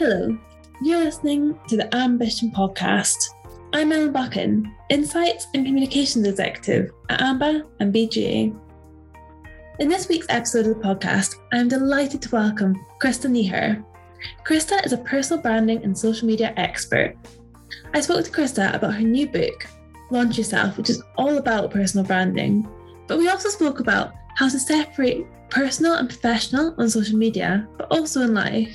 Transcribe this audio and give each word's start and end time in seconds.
Hello, 0.00 0.34
you're 0.80 1.04
listening 1.04 1.60
to 1.68 1.76
the 1.76 1.94
Ambition 1.94 2.50
Podcast. 2.52 3.18
I'm 3.74 3.92
Ellen 3.92 4.14
Buchan, 4.14 4.74
Insights 4.88 5.48
and 5.52 5.66
Communications 5.66 6.26
Executive 6.26 6.90
at 7.10 7.20
AMBA 7.20 7.66
and 7.80 7.94
BGA. 7.94 8.58
In 9.78 9.88
this 9.90 10.08
week's 10.08 10.24
episode 10.30 10.66
of 10.66 10.78
the 10.78 10.82
podcast, 10.82 11.34
I'm 11.52 11.68
delighted 11.68 12.22
to 12.22 12.30
welcome 12.30 12.82
Krista 12.98 13.28
Neher. 13.28 13.84
Krista 14.46 14.82
is 14.86 14.94
a 14.94 15.04
personal 15.04 15.42
branding 15.42 15.84
and 15.84 15.96
social 15.96 16.26
media 16.26 16.54
expert. 16.56 17.14
I 17.92 18.00
spoke 18.00 18.24
to 18.24 18.30
Krista 18.30 18.74
about 18.74 18.94
her 18.94 19.02
new 19.02 19.28
book, 19.28 19.66
Launch 20.10 20.38
Yourself, 20.38 20.78
which 20.78 20.88
is 20.88 21.02
all 21.18 21.36
about 21.36 21.72
personal 21.72 22.06
branding. 22.06 22.66
But 23.06 23.18
we 23.18 23.28
also 23.28 23.50
spoke 23.50 23.80
about 23.80 24.14
how 24.36 24.48
to 24.48 24.58
separate 24.58 25.26
personal 25.50 25.96
and 25.96 26.08
professional 26.08 26.74
on 26.78 26.88
social 26.88 27.18
media, 27.18 27.68
but 27.76 27.88
also 27.90 28.22
in 28.22 28.32
life. 28.32 28.74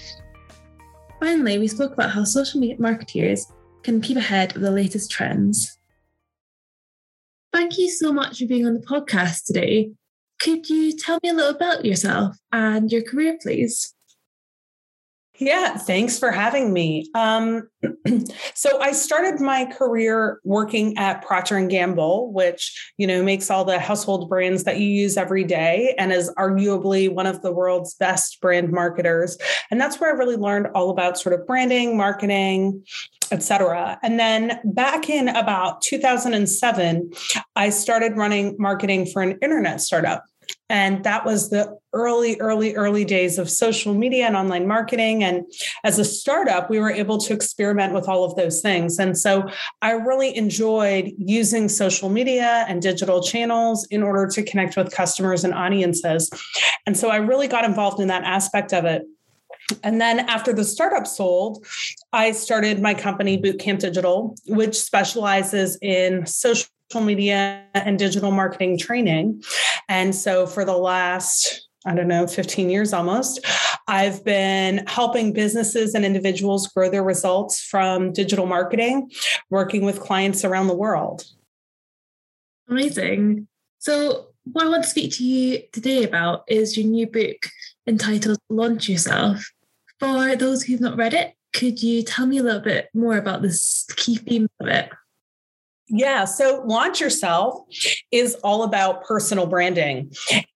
Finally, 1.26 1.58
we 1.58 1.68
spoke 1.68 1.92
about 1.92 2.12
how 2.12 2.24
social 2.24 2.60
media 2.60 2.78
marketeers 2.78 3.52
can 3.82 4.00
keep 4.00 4.16
ahead 4.16 4.56
of 4.56 4.62
the 4.62 4.70
latest 4.70 5.10
trends. 5.10 5.76
Thank 7.52 7.80
you 7.80 7.90
so 7.90 8.14
much 8.14 8.38
for 8.38 8.46
being 8.46 8.68
on 8.68 8.76
the 8.76 8.86
podcast 8.86 9.46
today. 9.46 9.90
Could 10.40 10.70
you 10.70 10.96
tell 10.96 11.18
me 11.24 11.30
a 11.30 11.34
little 11.34 11.56
about 11.56 11.84
yourself 11.84 12.38
and 12.52 12.92
your 12.92 13.02
career, 13.02 13.40
please? 13.42 13.96
Yeah, 15.38 15.78
thanks 15.78 16.18
for 16.18 16.32
having 16.32 16.72
me. 16.72 17.10
Um, 17.14 17.68
so 18.54 18.80
I 18.80 18.94
started 18.94 19.42
my 19.42 19.66
career 19.66 20.40
working 20.44 20.98
at 20.98 21.24
Procter 21.24 21.58
and 21.58 21.70
Gamble, 21.70 22.32
which 22.32 22.94
you 22.98 23.06
know 23.06 23.22
makes 23.22 23.50
all 23.50 23.66
the 23.66 23.80
household 23.80 24.30
brands 24.30 24.64
that 24.64 24.80
you 24.80 24.88
use 24.88 25.18
every 25.18 25.44
day, 25.44 25.94
and 25.98 26.14
is 26.14 26.32
arguably 26.38 27.14
one 27.14 27.28
of 27.28 27.42
the 27.42 27.52
world's 27.52 27.96
best 27.96 28.40
brand 28.42 28.72
marketers. 28.72 29.38
And 29.70 29.80
that's 29.80 30.00
where 30.00 30.14
I 30.14 30.18
really 30.18 30.38
learned 30.38 30.68
all 30.74 30.90
about 30.90 31.18
sort 31.20 31.38
of 31.38 31.46
branding, 31.46 31.98
marketing, 31.98 32.84
etc. 33.32 34.00
And 34.04 34.20
then 34.20 34.60
back 34.64 35.10
in 35.10 35.28
about 35.30 35.82
2007, 35.82 37.12
I 37.56 37.70
started 37.70 38.16
running 38.16 38.56
marketing 38.58 39.06
for 39.08 39.22
an 39.22 39.38
internet 39.42 39.82
startup. 39.82 40.24
And 40.70 41.04
that 41.04 41.26
was 41.26 41.50
the 41.52 41.78
early, 41.94 42.40
early, 42.40 42.76
early 42.76 43.06
days 43.06 43.38
of 43.38 43.50
social 43.50 43.94
media 43.94 44.26
and 44.26 44.36
online 44.36 44.68
marketing. 44.68 45.24
And 45.24 45.46
as 45.84 46.00
a 46.00 46.06
startup, 46.06 46.70
we 46.70 46.80
were 46.80 46.90
able 46.90 47.20
to 47.20 47.34
experiment 47.34 47.94
with 47.94 48.10
all 48.10 48.24
of 48.24 48.36
those 48.36 48.62
things. 48.62 48.98
And 48.98 49.18
so 49.18 49.48
I 49.82 49.92
really 49.92 50.36
enjoyed 50.36 51.12
using 51.18 51.70
social 51.70 52.10
media 52.10 52.66
and 52.68 52.82
digital 52.82 53.22
channels 53.22 53.88
in 53.92 54.02
order 54.02 54.28
to 54.28 54.44
connect 54.44 54.76
with 54.76 54.92
customers 54.92 55.44
and 55.44 55.54
audiences. 55.54 56.32
And 56.88 56.98
so 56.98 57.10
I 57.10 57.18
really 57.18 57.48
got 57.48 57.64
involved 57.64 58.00
in 58.00 58.08
that 58.08 58.24
aspect 58.24 58.74
of 58.74 58.86
it. 58.86 59.04
And 59.84 60.00
then 60.00 60.20
after 60.20 60.54
the 60.54 60.64
startup 60.64 61.08
sold, 61.08 61.66
I 62.14 62.32
started 62.32 62.82
my 62.82 62.94
company, 62.94 63.38
Bootcamp 63.38 63.80
Digital, 63.80 64.36
which 64.48 64.80
specializes 64.80 65.78
in 65.82 66.26
social 66.26 66.70
media 66.94 67.66
and 67.74 68.00
digital 68.00 68.32
marketing 68.32 68.78
training. 68.78 69.44
And 69.90 70.16
so 70.16 70.48
for 70.48 70.66
the 70.66 70.78
last 70.78 71.66
I 71.86 71.94
don't 71.94 72.08
know, 72.08 72.26
15 72.26 72.70
years 72.70 72.94
almost. 72.94 73.46
I've 73.88 74.26
been 74.26 74.86
helping 74.88 75.34
businesses 75.34 75.94
and 75.94 76.04
individuals 76.04 76.68
grow 76.68 76.90
their 76.90 77.04
results 77.04 77.62
from 77.62 78.12
digital 78.12 78.48
marketing, 78.48 79.12
working 79.52 79.86
with 79.86 80.00
clients 80.00 80.44
around 80.44 80.68
the 80.68 80.74
world. 80.74 81.24
Amazing. 82.68 83.48
So, 83.78 84.30
what 84.52 84.66
I 84.66 84.70
want 84.70 84.84
to 84.84 84.90
speak 84.90 85.14
to 85.14 85.24
you 85.24 85.62
today 85.72 86.04
about 86.04 86.44
is 86.48 86.76
your 86.76 86.88
new 86.88 87.06
book 87.06 87.38
entitled 87.86 88.40
Launch 88.50 88.90
Yourself. 88.90 89.46
For 90.00 90.36
those 90.36 90.64
who've 90.64 90.82
not 90.82 90.98
read 90.98 91.14
it, 91.14 91.36
could 91.54 91.82
you 91.82 92.02
tell 92.02 92.26
me 92.26 92.40
a 92.40 92.44
little 92.44 92.62
bit 92.62 92.90
more 92.94 93.18
about 93.18 93.44
this 93.44 93.86
key 93.96 94.18
theme 94.18 94.48
of 94.60 94.68
it? 94.68 94.90
Yeah. 95.88 96.26
So 96.26 96.64
launch 96.66 97.00
yourself 97.00 97.60
is 98.12 98.36
all 98.44 98.64
about 98.64 99.04
personal 99.04 99.46
branding. 99.46 100.12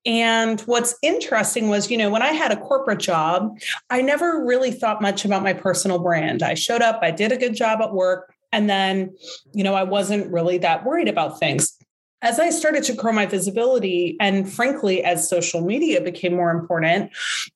And 0.05 0.59
what's 0.61 0.95
interesting 1.03 1.69
was, 1.69 1.91
you 1.91 1.97
know, 1.97 2.09
when 2.09 2.23
I 2.23 2.31
had 2.31 2.51
a 2.51 2.57
corporate 2.57 2.99
job, 2.99 3.57
I 3.89 4.01
never 4.01 4.43
really 4.43 4.71
thought 4.71 5.01
much 5.01 5.25
about 5.25 5.43
my 5.43 5.53
personal 5.53 5.99
brand. 5.99 6.41
I 6.41 6.55
showed 6.55 6.81
up, 6.81 6.99
I 7.03 7.11
did 7.11 7.31
a 7.31 7.37
good 7.37 7.55
job 7.55 7.79
at 7.81 7.93
work, 7.93 8.33
and 8.51 8.67
then, 8.67 9.15
you 9.53 9.63
know, 9.63 9.75
I 9.75 9.83
wasn't 9.83 10.31
really 10.31 10.57
that 10.59 10.83
worried 10.83 11.07
about 11.07 11.39
things. 11.39 11.75
As 12.21 12.39
I 12.39 12.49
started 12.49 12.83
to 12.85 12.93
grow 12.93 13.13
my 13.13 13.25
visibility, 13.25 14.17
and 14.19 14.51
frankly, 14.51 15.03
as 15.03 15.29
social 15.29 15.61
media 15.61 16.01
became 16.01 16.35
more 16.35 16.51
important, 16.51 17.11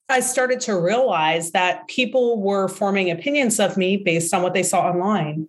I 0.08 0.20
started 0.20 0.60
to 0.60 0.80
realize 0.80 1.50
that 1.50 1.86
people 1.88 2.40
were 2.40 2.68
forming 2.68 3.10
opinions 3.10 3.60
of 3.60 3.76
me 3.76 3.98
based 3.98 4.32
on 4.32 4.42
what 4.42 4.54
they 4.54 4.62
saw 4.62 4.88
online. 4.88 5.48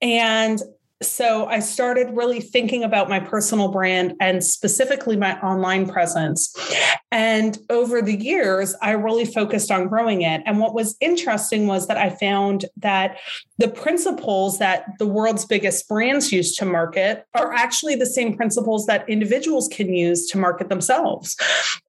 And 0.00 0.60
so 1.04 1.46
I 1.46 1.60
started 1.60 2.16
really 2.16 2.40
thinking 2.40 2.82
about 2.84 3.08
my 3.08 3.20
personal 3.20 3.68
brand 3.68 4.14
and 4.20 4.42
specifically 4.42 5.16
my 5.16 5.38
online 5.40 5.88
presence. 5.88 6.54
And 7.10 7.56
over 7.70 8.02
the 8.02 8.16
years, 8.16 8.74
I 8.82 8.92
really 8.92 9.24
focused 9.24 9.70
on 9.70 9.88
growing 9.88 10.22
it. 10.22 10.42
And 10.46 10.58
what 10.58 10.74
was 10.74 10.96
interesting 11.00 11.66
was 11.66 11.86
that 11.86 11.96
I 11.96 12.10
found 12.10 12.64
that 12.78 13.18
the 13.58 13.68
principles 13.68 14.58
that 14.58 14.86
the 14.98 15.06
world's 15.06 15.44
biggest 15.44 15.88
brands 15.88 16.32
use 16.32 16.56
to 16.56 16.64
market 16.64 17.24
are 17.34 17.52
actually 17.52 17.94
the 17.94 18.06
same 18.06 18.36
principles 18.36 18.86
that 18.86 19.08
individuals 19.08 19.68
can 19.68 19.94
use 19.94 20.28
to 20.30 20.38
market 20.38 20.68
themselves. 20.68 21.36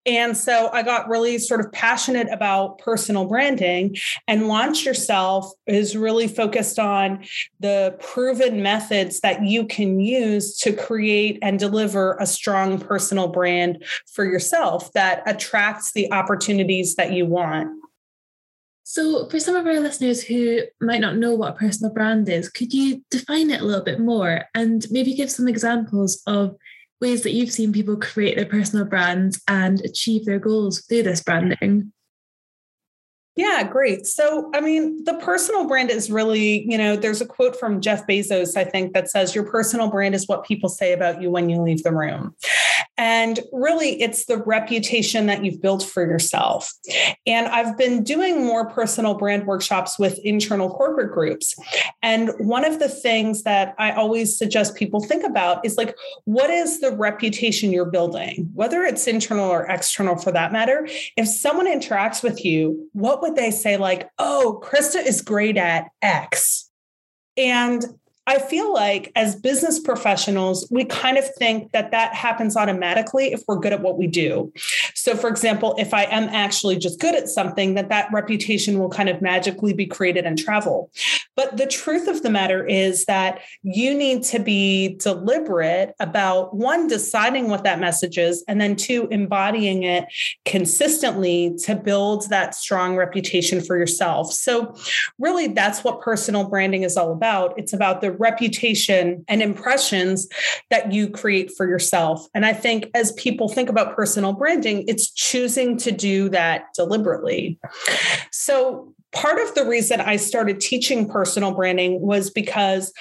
And 0.05 0.37
so 0.37 0.69
I 0.71 0.83
got 0.83 1.07
really 1.09 1.39
sort 1.39 1.59
of 1.59 1.71
passionate 1.71 2.27
about 2.31 2.77
personal 2.77 3.25
branding, 3.25 3.95
and 4.27 4.47
Launch 4.47 4.85
Yourself 4.85 5.51
is 5.65 5.97
really 5.97 6.27
focused 6.27 6.77
on 6.77 7.25
the 7.59 7.97
proven 7.99 8.61
methods 8.61 9.21
that 9.21 9.43
you 9.43 9.65
can 9.65 9.99
use 9.99 10.57
to 10.59 10.71
create 10.73 11.39
and 11.41 11.57
deliver 11.57 12.17
a 12.19 12.27
strong 12.27 12.79
personal 12.79 13.27
brand 13.27 13.83
for 14.13 14.23
yourself 14.23 14.93
that 14.93 15.23
attracts 15.25 15.93
the 15.93 16.11
opportunities 16.11 16.95
that 16.95 17.11
you 17.11 17.25
want. 17.25 17.69
So, 18.87 19.27
for 19.29 19.39
some 19.39 19.55
of 19.55 19.65
our 19.65 19.79
listeners 19.79 20.23
who 20.23 20.61
might 20.79 21.01
not 21.01 21.17
know 21.17 21.33
what 21.33 21.53
a 21.53 21.57
personal 21.57 21.91
brand 21.91 22.29
is, 22.29 22.49
could 22.49 22.71
you 22.71 23.03
define 23.09 23.49
it 23.49 23.61
a 23.61 23.65
little 23.65 23.83
bit 23.83 23.99
more 23.99 24.45
and 24.53 24.85
maybe 24.91 25.15
give 25.15 25.31
some 25.31 25.47
examples 25.47 26.21
of 26.27 26.55
ways 27.01 27.23
that 27.23 27.31
you've 27.31 27.51
seen 27.51 27.73
people 27.73 27.97
create 27.97 28.35
their 28.35 28.45
personal 28.45 28.85
brands 28.85 29.41
and 29.47 29.81
achieve 29.81 30.25
their 30.25 30.37
goals 30.37 30.85
through 30.85 31.01
this 31.01 31.23
branding? 31.23 31.91
Yeah, 33.35 33.63
great. 33.63 34.05
So, 34.05 34.49
I 34.53 34.61
mean, 34.61 35.03
the 35.03 35.15
personal 35.15 35.67
brand 35.67 35.89
is 35.89 36.09
really, 36.09 36.65
you 36.69 36.77
know, 36.77 36.95
there's 36.95 37.19
a 37.19 37.25
quote 37.25 37.59
from 37.59 37.81
Jeff 37.81 38.07
Bezos, 38.07 38.55
I 38.55 38.63
think, 38.63 38.93
that 38.93 39.09
says, 39.09 39.35
Your 39.35 39.43
personal 39.43 39.89
brand 39.89 40.15
is 40.15 40.27
what 40.27 40.45
people 40.45 40.69
say 40.69 40.93
about 40.93 41.21
you 41.21 41.29
when 41.29 41.49
you 41.49 41.61
leave 41.61 41.83
the 41.83 41.91
room. 41.91 42.33
And 42.97 43.41
really, 43.51 44.01
it's 44.01 44.25
the 44.25 44.37
reputation 44.37 45.25
that 45.25 45.43
you've 45.43 45.61
built 45.61 45.83
for 45.83 46.05
yourself. 46.05 46.71
And 47.27 47.47
I've 47.47 47.77
been 47.77 48.03
doing 48.03 48.45
more 48.45 48.69
personal 48.69 49.15
brand 49.15 49.45
workshops 49.45 49.99
with 49.99 50.17
internal 50.19 50.69
corporate 50.69 51.11
groups. 51.11 51.55
And 52.01 52.31
one 52.37 52.63
of 52.63 52.79
the 52.79 52.87
things 52.87 53.43
that 53.43 53.75
I 53.77 53.91
always 53.91 54.37
suggest 54.37 54.75
people 54.75 55.01
think 55.01 55.25
about 55.25 55.65
is 55.65 55.75
like, 55.75 55.97
what 56.23 56.49
is 56.49 56.79
the 56.79 56.95
reputation 56.95 57.71
you're 57.71 57.83
building, 57.85 58.49
whether 58.53 58.83
it's 58.83 59.07
internal 59.07 59.49
or 59.49 59.65
external 59.65 60.15
for 60.15 60.31
that 60.31 60.53
matter? 60.53 60.87
If 61.17 61.27
someone 61.27 61.67
interacts 61.67 62.23
with 62.23 62.45
you, 62.45 62.89
what 62.93 63.21
would 63.25 63.35
they 63.35 63.51
say, 63.51 63.77
like, 63.77 64.07
oh, 64.19 64.61
Krista 64.63 65.03
is 65.03 65.21
great 65.21 65.57
at 65.57 65.89
X? 66.01 66.69
And 67.35 67.83
I 68.27 68.39
feel 68.39 68.73
like 68.73 69.11
as 69.15 69.35
business 69.35 69.79
professionals, 69.79 70.67
we 70.71 70.83
kind 70.85 71.17
of 71.17 71.25
think 71.35 71.71
that 71.73 71.91
that 71.91 72.15
happens 72.15 72.57
automatically 72.57 73.31
if 73.31 73.43
we're 73.47 73.59
good 73.59 73.73
at 73.73 73.81
what 73.81 73.99
we 73.99 74.07
do. 74.07 74.51
So, 74.95 75.15
for 75.15 75.27
example, 75.27 75.75
if 75.77 75.93
I 75.93 76.03
am 76.05 76.23
actually 76.29 76.77
just 76.77 76.99
good 76.99 77.13
at 77.13 77.29
something, 77.29 77.75
that 77.75 77.89
that 77.89 78.11
reputation 78.11 78.79
will 78.79 78.89
kind 78.89 79.09
of 79.09 79.21
magically 79.21 79.73
be 79.73 79.85
created 79.85 80.25
and 80.25 80.39
travel. 80.39 80.89
But 81.35 81.57
the 81.57 81.67
truth 81.67 82.07
of 82.07 82.23
the 82.23 82.31
matter 82.31 82.65
is 82.65 83.05
that 83.05 83.41
you 83.61 83.93
need 83.93 84.23
to 84.23 84.39
be 84.39 84.95
deliberate 84.95 85.93
about 85.99 86.55
one, 86.55 86.87
deciding 86.87 87.49
what 87.49 87.63
that 87.65 87.79
message 87.79 88.17
is, 88.17 88.43
and 88.47 88.59
then 88.59 88.75
two, 88.75 89.07
embodying 89.11 89.83
it 89.83 90.05
consistently 90.45 91.55
to 91.63 91.75
build 91.75 92.29
that 92.29 92.55
strong 92.55 92.95
reputation 92.95 93.61
for 93.61 93.77
yourself. 93.77 94.33
So, 94.33 94.75
really, 95.19 95.47
that's 95.47 95.83
what 95.83 96.01
personal 96.01 96.49
branding 96.49 96.81
is 96.81 96.97
all 96.97 97.11
about. 97.11 97.53
It's 97.57 97.73
about 97.73 98.01
the 98.01 98.14
reputation 98.19 99.23
and 99.27 99.41
impressions 99.41 100.27
that 100.69 100.91
you 100.91 101.09
create 101.09 101.51
for 101.55 101.67
yourself. 101.67 102.27
And 102.33 102.45
I 102.45 102.53
think 102.53 102.89
as 102.93 103.11
people 103.13 103.49
think 103.49 103.69
about 103.69 103.95
personal 103.95 104.33
branding, 104.33 104.85
it's 104.87 105.11
choosing 105.11 105.77
to 105.77 105.91
do 105.91 106.29
that 106.29 106.73
deliberately. 106.73 107.59
So, 108.31 108.93
part 109.11 109.39
of 109.39 109.55
the 109.55 109.65
reason 109.65 110.01
I 110.01 110.17
started 110.17 110.59
teaching 110.59 111.07
personal 111.07 111.53
branding 111.53 112.01
was 112.01 112.29
because 112.29 112.91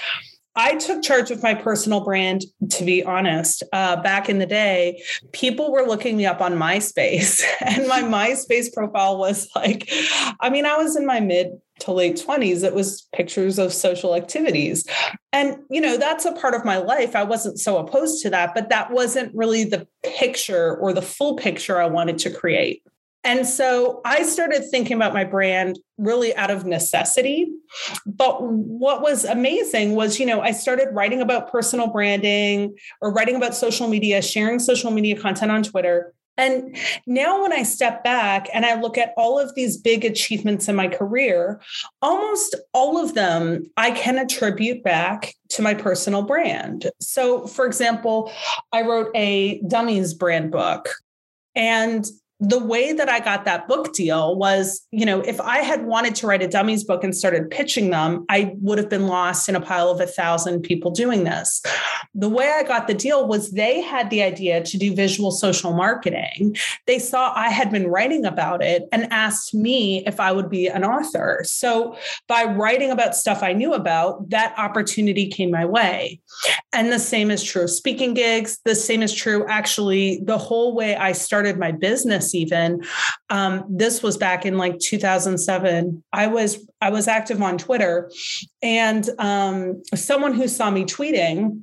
I 0.57 0.77
took 0.77 1.03
charge 1.03 1.31
of 1.31 1.43
my 1.43 1.55
personal 1.55 2.05
brand, 2.05 2.45
to 2.71 2.85
be 2.85 3.03
honest. 3.03 3.63
Uh, 3.73 4.01
back 4.03 4.29
in 4.29 4.39
the 4.39 4.47
day, 4.47 5.03
people 5.33 5.73
were 5.73 5.83
looking 5.83 6.17
me 6.17 6.27
up 6.27 6.41
on 6.41 6.55
MySpace, 6.55 7.43
and 7.61 7.89
my 7.89 8.03
MySpace 8.03 8.73
profile 8.73 9.19
was 9.19 9.49
like, 9.57 9.91
I 10.41 10.51
mean, 10.51 10.67
I 10.67 10.77
was 10.77 10.97
in 10.97 11.07
my 11.07 11.21
mid 11.21 11.53
to 11.81 11.93
late 11.93 12.17
20s. 12.25 12.63
It 12.63 12.75
was 12.75 13.09
pictures 13.13 13.59
of 13.59 13.73
social 13.73 14.15
activities. 14.15 14.87
And, 15.33 15.57
you 15.71 15.81
know, 15.81 15.97
that's 15.97 16.25
a 16.25 16.33
part 16.33 16.55
of 16.55 16.65
my 16.65 16.77
life. 16.77 17.17
I 17.17 17.25
wasn't 17.25 17.59
so 17.59 17.79
opposed 17.79 18.23
to 18.23 18.31
that, 18.31 18.55
but 18.55 18.69
that 18.69 18.93
wasn't 18.93 19.35
really 19.35 19.65
the 19.65 19.89
picture 20.05 20.77
or 20.77 20.93
the 20.93 21.03
full 21.03 21.35
picture 21.35 21.81
I 21.81 21.87
wanted 21.87 22.19
to 22.19 22.31
create. 22.31 22.84
And 23.25 23.47
so 23.47 24.03
I 24.05 24.23
started 24.23 24.65
thinking 24.71 24.97
about 24.97 25.15
my 25.15 25.25
brand 25.25 25.79
really 25.97 26.37
out 26.37 26.51
of 26.51 26.67
necessity. 26.67 27.51
But 28.05 28.43
what 28.43 29.01
was 29.01 29.25
amazing 29.25 29.95
was, 29.95 30.21
you 30.21 30.27
know, 30.27 30.43
I 30.43 30.53
started 30.53 30.89
writing 30.93 31.23
about 31.23 31.51
personal 31.51 31.89
branding 31.89 32.77
or 33.01 33.13
writing 33.13 33.35
about 33.37 33.55
social 33.55 33.89
media, 33.89 34.21
sharing 34.21 34.59
social 34.59 34.91
media 34.91 35.19
content 35.19 35.51
on 35.51 35.63
Twitter. 35.63 36.13
And 36.37 36.77
now, 37.07 37.43
when 37.43 37.53
I 37.53 37.63
step 37.63 38.03
back 38.03 38.49
and 38.53 38.67
I 38.67 38.81
look 38.81 38.99
at 38.99 39.15
all 39.17 39.39
of 39.39 39.55
these 39.55 39.77
big 39.77 40.05
achievements 40.05 40.69
in 40.69 40.75
my 40.75 40.89
career, 40.89 41.61
almost 42.03 42.57
all 42.73 42.99
of 42.99 43.15
them 43.15 43.71
I 43.77 43.93
can 43.93 44.19
attribute 44.19 44.83
back 44.83 45.33
to 45.51 45.63
my 45.63 45.75
personal 45.75 46.23
brand. 46.23 46.91
So, 47.01 47.47
for 47.47 47.67
example, 47.67 48.33
I 48.73 48.83
wrote 48.83 49.13
a 49.15 49.63
dummies 49.69 50.13
brand 50.13 50.51
book. 50.51 50.89
And 51.55 52.05
the 52.41 52.59
way 52.59 52.93
that 52.93 53.09
I 53.09 53.21
got 53.21 53.45
that 53.45 53.69
book 53.69 53.93
deal 53.93 54.37
was, 54.37 54.85
you 54.91 55.07
know, 55.07 55.21
if 55.21 55.41
I 55.41 55.59
had 55.59 55.87
wanted 55.87 56.17
to 56.17 56.27
write 56.27 56.43
a 56.43 56.49
dummies 56.49 56.83
book 56.83 57.05
and 57.05 57.17
started 57.17 57.49
pitching 57.49 57.91
them, 57.91 58.25
I 58.29 58.55
would 58.61 58.77
have 58.79 58.89
been 58.89 59.07
lost 59.07 59.49
in 59.49 59.55
a 59.55 59.61
pile 59.61 59.89
of 59.89 60.01
a 60.01 60.07
thousand 60.07 60.63
people 60.63 60.91
doing 60.91 61.25
this. 61.25 61.63
The 62.13 62.29
way 62.29 62.49
I 62.49 62.65
got 62.65 62.89
the 62.89 62.95
deal 62.95 63.29
was 63.29 63.53
they 63.53 63.81
had 63.81 64.11
the 64.11 64.23
idea 64.23 64.63
to 64.65 64.79
do 64.79 64.95
visual 64.95 65.31
social 65.31 65.73
marketing. 65.75 66.57
They 66.87 66.99
saw 66.99 67.33
I 67.35 67.51
had 67.51 67.71
been 67.71 67.87
writing 67.87 68.25
about 68.25 68.63
it 68.63 68.85
and 68.91 69.13
asked 69.13 69.55
me 69.55 70.05
if 70.05 70.19
I 70.19 70.33
would 70.33 70.51
be 70.51 70.67
an 70.67 70.85
author. 70.85 71.43
So 71.45 71.97
by 72.27 72.45
writing 72.45 72.91
about 72.91 73.15
stuff 73.15 73.43
I 73.43 73.53
knew 73.53 73.75
about, 73.75 74.31
that 74.31 74.55
opportunity 74.59 75.29
came 75.29 75.53
my 75.53 75.65
way. 75.65 76.21
And 76.73 76.93
the 76.93 76.99
same 76.99 77.31
is 77.31 77.45
true 77.45 77.63
of 77.63 77.71
speaking 77.71 78.15
gigs. 78.15 78.59
The 78.65 78.75
same 78.75 79.03
is 79.03 79.15
true, 79.15 79.47
actually, 79.49 80.21
the 80.25 80.39
whole 80.39 80.75
way 80.75 80.97
I 80.97 81.13
started 81.13 81.59
my 81.59 81.71
business 81.71 82.24
business 82.25 82.35
even. 82.35 82.83
Um, 83.31 83.65
this 83.69 84.03
was 84.03 84.17
back 84.17 84.47
in 84.47 84.59
like 84.59 84.79
2007 84.79 86.03
i 86.13 86.27
was 86.27 86.67
i 86.81 86.91
was 86.91 87.09
active 87.09 87.43
on 87.43 87.59
twitter 87.59 88.11
and 88.63 89.09
um, 89.19 89.83
someone 89.95 90.35
who 90.35 90.49
saw 90.49 90.71
me 90.71 90.85
tweeting 90.85 91.63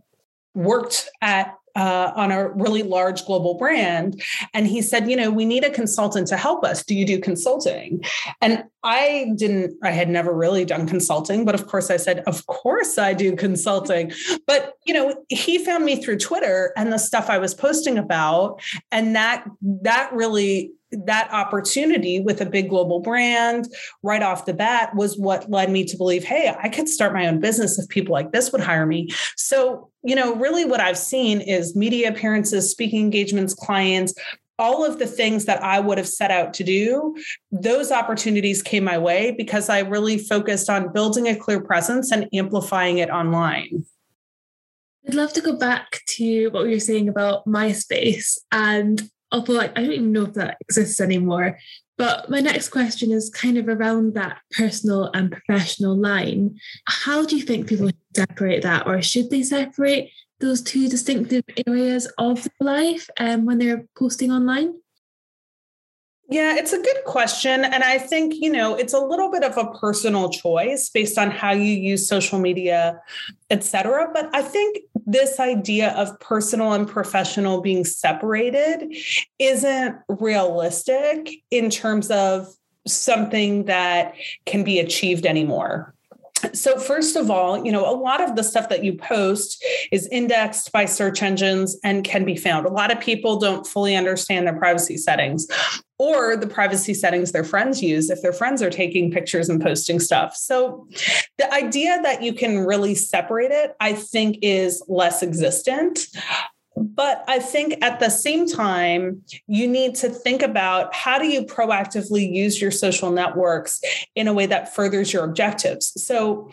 worked 0.54 1.10
at 1.22 1.56
uh, 1.76 2.12
on 2.16 2.32
a 2.32 2.50
really 2.50 2.84
large 2.84 3.26
global 3.26 3.56
brand. 3.56 4.22
And 4.54 4.68
he 4.68 4.82
said, 4.82 5.10
you 5.10 5.16
know, 5.16 5.32
we 5.32 5.46
need 5.46 5.64
a 5.64 5.70
consultant 5.70 6.28
to 6.28 6.38
help 6.38 6.64
us. 6.64 6.84
Do 6.84 6.96
you 6.96 7.06
do 7.06 7.20
consulting? 7.20 8.04
And 8.42 8.64
I 8.84 9.32
didn't, 9.36 9.78
I 9.84 9.92
had 9.92 10.10
never 10.10 10.34
really 10.34 10.66
done 10.66 10.88
consulting, 10.88 11.46
but 11.46 11.56
of 11.56 11.68
course 11.68 11.92
I 11.92 11.98
said, 11.98 12.20
of 12.28 12.46
course 12.48 12.98
I 12.98 13.14
do 13.14 13.36
consulting. 13.36 14.12
But, 14.48 14.74
you 14.86 14.94
know, 14.94 15.16
he 15.30 15.64
found 15.64 15.86
me 15.86 16.02
through 16.02 16.18
Twitter 16.18 16.74
and 16.76 16.92
the 16.92 16.98
stuff 16.98 17.30
I 17.30 17.38
was 17.38 17.54
posting 17.54 17.98
about. 17.98 18.62
And 18.92 19.16
that, 19.16 19.46
that 19.62 20.12
really 20.12 20.74
that 20.92 21.32
opportunity 21.32 22.20
with 22.20 22.42
a 22.42 22.46
big 22.46 22.70
global 22.70 23.00
brand 23.00 23.68
right 24.04 24.22
off 24.22 24.46
the 24.46 24.54
bat 24.54 24.94
was 24.96 25.18
what 25.18 25.50
led 25.50 25.72
me 25.72 25.86
to 25.86 25.98
believe 25.98 26.24
hey 26.24 26.54
i 26.62 26.70
could 26.70 26.90
start 26.90 27.14
my 27.14 27.28
own 27.28 27.40
business 27.40 27.80
if 27.80 27.88
people 27.90 28.12
like 28.12 28.32
this 28.32 28.52
would 28.52 28.62
hire 28.62 28.86
me 28.86 29.08
so 29.36 29.90
you 30.04 30.16
know 30.16 30.36
really 30.36 30.66
what 30.66 30.82
i've 30.82 30.98
seen 30.98 31.40
is 31.42 31.76
media 31.76 32.10
appearances 32.10 32.70
speaking 32.70 33.02
engagements 33.02 33.54
clients 33.54 34.14
all 34.60 34.86
of 34.86 35.00
the 35.00 35.08
things 35.08 35.46
that 35.46 35.64
I 35.64 35.80
would 35.80 35.98
have 35.98 36.08
set 36.08 36.30
out 36.30 36.54
to 36.56 36.64
do, 36.64 37.16
those 37.52 37.92
opportunities 37.92 38.62
came 38.62 38.84
my 38.84 38.96
way 38.96 39.32
because 39.36 39.70
I 39.70 39.80
really 39.80 40.20
focused 40.20 40.70
on 40.70 40.94
building 40.94 41.28
a 41.28 41.36
clear 41.36 41.60
presence 41.60 42.12
and 42.12 42.30
amplifying 42.32 43.00
it 43.00 43.10
online. 43.10 43.84
I'd 45.08 45.16
love 45.16 45.34
to 45.34 45.42
go 45.42 45.58
back 45.58 46.02
to 46.18 46.50
what 46.50 46.64
we 46.64 46.70
were 46.70 46.80
saying 46.80 47.10
about 47.10 47.44
MySpace 47.46 48.38
and 48.52 49.02
although 49.32 49.60
I, 49.60 49.66
I 49.76 49.82
don't 49.82 49.92
even 49.92 50.12
know 50.12 50.24
if 50.24 50.34
that 50.34 50.58
exists 50.62 51.00
anymore. 51.00 51.58
But 51.98 52.30
my 52.30 52.40
next 52.40 52.70
question 52.70 53.12
is 53.12 53.30
kind 53.30 53.58
of 53.58 53.68
around 53.68 54.16
that 54.16 54.40
personal 54.52 55.12
and 55.14 55.32
professional 55.32 55.96
line. 55.96 56.58
How 56.88 57.26
do 57.26 57.36
you 57.36 57.44
think 57.44 57.68
people 57.68 57.92
separate 58.16 58.64
that, 58.64 58.88
or 58.88 59.02
should 59.02 59.30
they 59.30 59.44
separate 59.44 60.12
those 60.40 60.62
two 60.64 60.90
distinctive 60.90 61.44
areas 61.68 62.12
of 62.18 62.48
life 62.60 63.08
um, 63.20 63.46
when 63.46 63.60
they're 63.60 63.86
posting 63.96 64.32
online? 64.32 64.74
Yeah, 66.32 66.56
it's 66.56 66.72
a 66.72 66.82
good 66.82 67.04
question. 67.06 67.66
And 67.66 67.84
I 67.84 67.98
think, 67.98 68.36
you 68.36 68.50
know, 68.50 68.74
it's 68.74 68.94
a 68.94 69.00
little 69.00 69.30
bit 69.30 69.44
of 69.44 69.58
a 69.58 69.70
personal 69.74 70.30
choice 70.30 70.90
based 70.90 71.18
on 71.18 71.30
how 71.30 71.52
you 71.52 71.74
use 71.74 72.08
social 72.08 72.40
media, 72.40 73.02
et 73.50 73.66
cetera. 73.66 74.10
But 74.14 74.30
I 74.34 74.42
think 74.42 74.78
this 75.06 75.42
idea 75.42 75.90
of 75.90 76.18
personal 76.22 76.72
and 76.72 76.88
professional 76.88 77.60
being 77.60 77.84
separated 77.84 78.96
isn't 79.40 79.98
realistic 80.08 81.32
in 81.52 81.70
terms 81.70 82.10
of 82.10 82.48
something 82.88 83.66
that 83.66 84.14
can 84.46 84.64
be 84.64 84.80
achieved 84.80 85.26
anymore. 85.26 85.94
So, 86.54 86.80
first 86.80 87.16
of 87.16 87.30
all, 87.30 87.64
you 87.64 87.72
know, 87.72 87.88
a 87.88 87.94
lot 87.94 88.20
of 88.20 88.36
the 88.36 88.44
stuff 88.44 88.70
that 88.70 88.84
you 88.84 88.94
post 88.94 89.64
is 89.92 90.08
indexed 90.08 90.72
by 90.72 90.86
search 90.86 91.22
engines 91.22 91.78
and 91.84 92.04
can 92.04 92.26
be 92.26 92.36
found. 92.36 92.66
A 92.66 92.72
lot 92.72 92.92
of 92.92 93.00
people 93.00 93.38
don't 93.38 93.68
fully 93.68 93.96
understand 93.96 94.48
their 94.48 94.58
privacy 94.58 94.98
settings 94.98 95.46
or 96.02 96.36
the 96.36 96.48
privacy 96.48 96.96
settings 96.96 97.32
their 97.32 97.44
friends 97.44 97.84
use 97.84 98.10
if 98.10 98.24
their 98.24 98.34
friends 98.34 98.60
are 98.64 98.72
taking 98.72 99.12
pictures 99.12 99.50
and 99.50 99.62
posting 99.62 100.00
stuff. 100.00 100.36
So, 100.36 100.88
the 101.38 101.54
idea 101.54 102.02
that 102.02 102.24
you 102.24 102.34
can 102.34 102.66
really 102.66 102.96
separate 102.96 103.52
it, 103.52 103.76
I 103.80 103.94
think, 103.94 104.40
is 104.42 104.84
less 104.88 105.22
existent. 105.22 106.08
But 106.76 107.24
I 107.28 107.40
think 107.40 107.84
at 107.84 108.00
the 108.00 108.10
same 108.10 108.48
time, 108.48 109.24
you 109.48 109.68
need 109.68 109.96
to 109.96 110.10
think 110.10 110.42
about 110.42 110.94
how 110.94 111.20
do 111.20 111.28
you 111.28 111.44
proactively 111.44 112.32
use 112.32 112.62
your 112.62 112.72
social 112.72 113.12
networks 113.12 113.82
in 114.16 114.28
a 114.28 114.34
way 114.34 114.46
that 114.46 114.74
furthers 114.74 115.12
your 115.12 115.24
objectives. 115.24 115.92
So, 116.04 116.50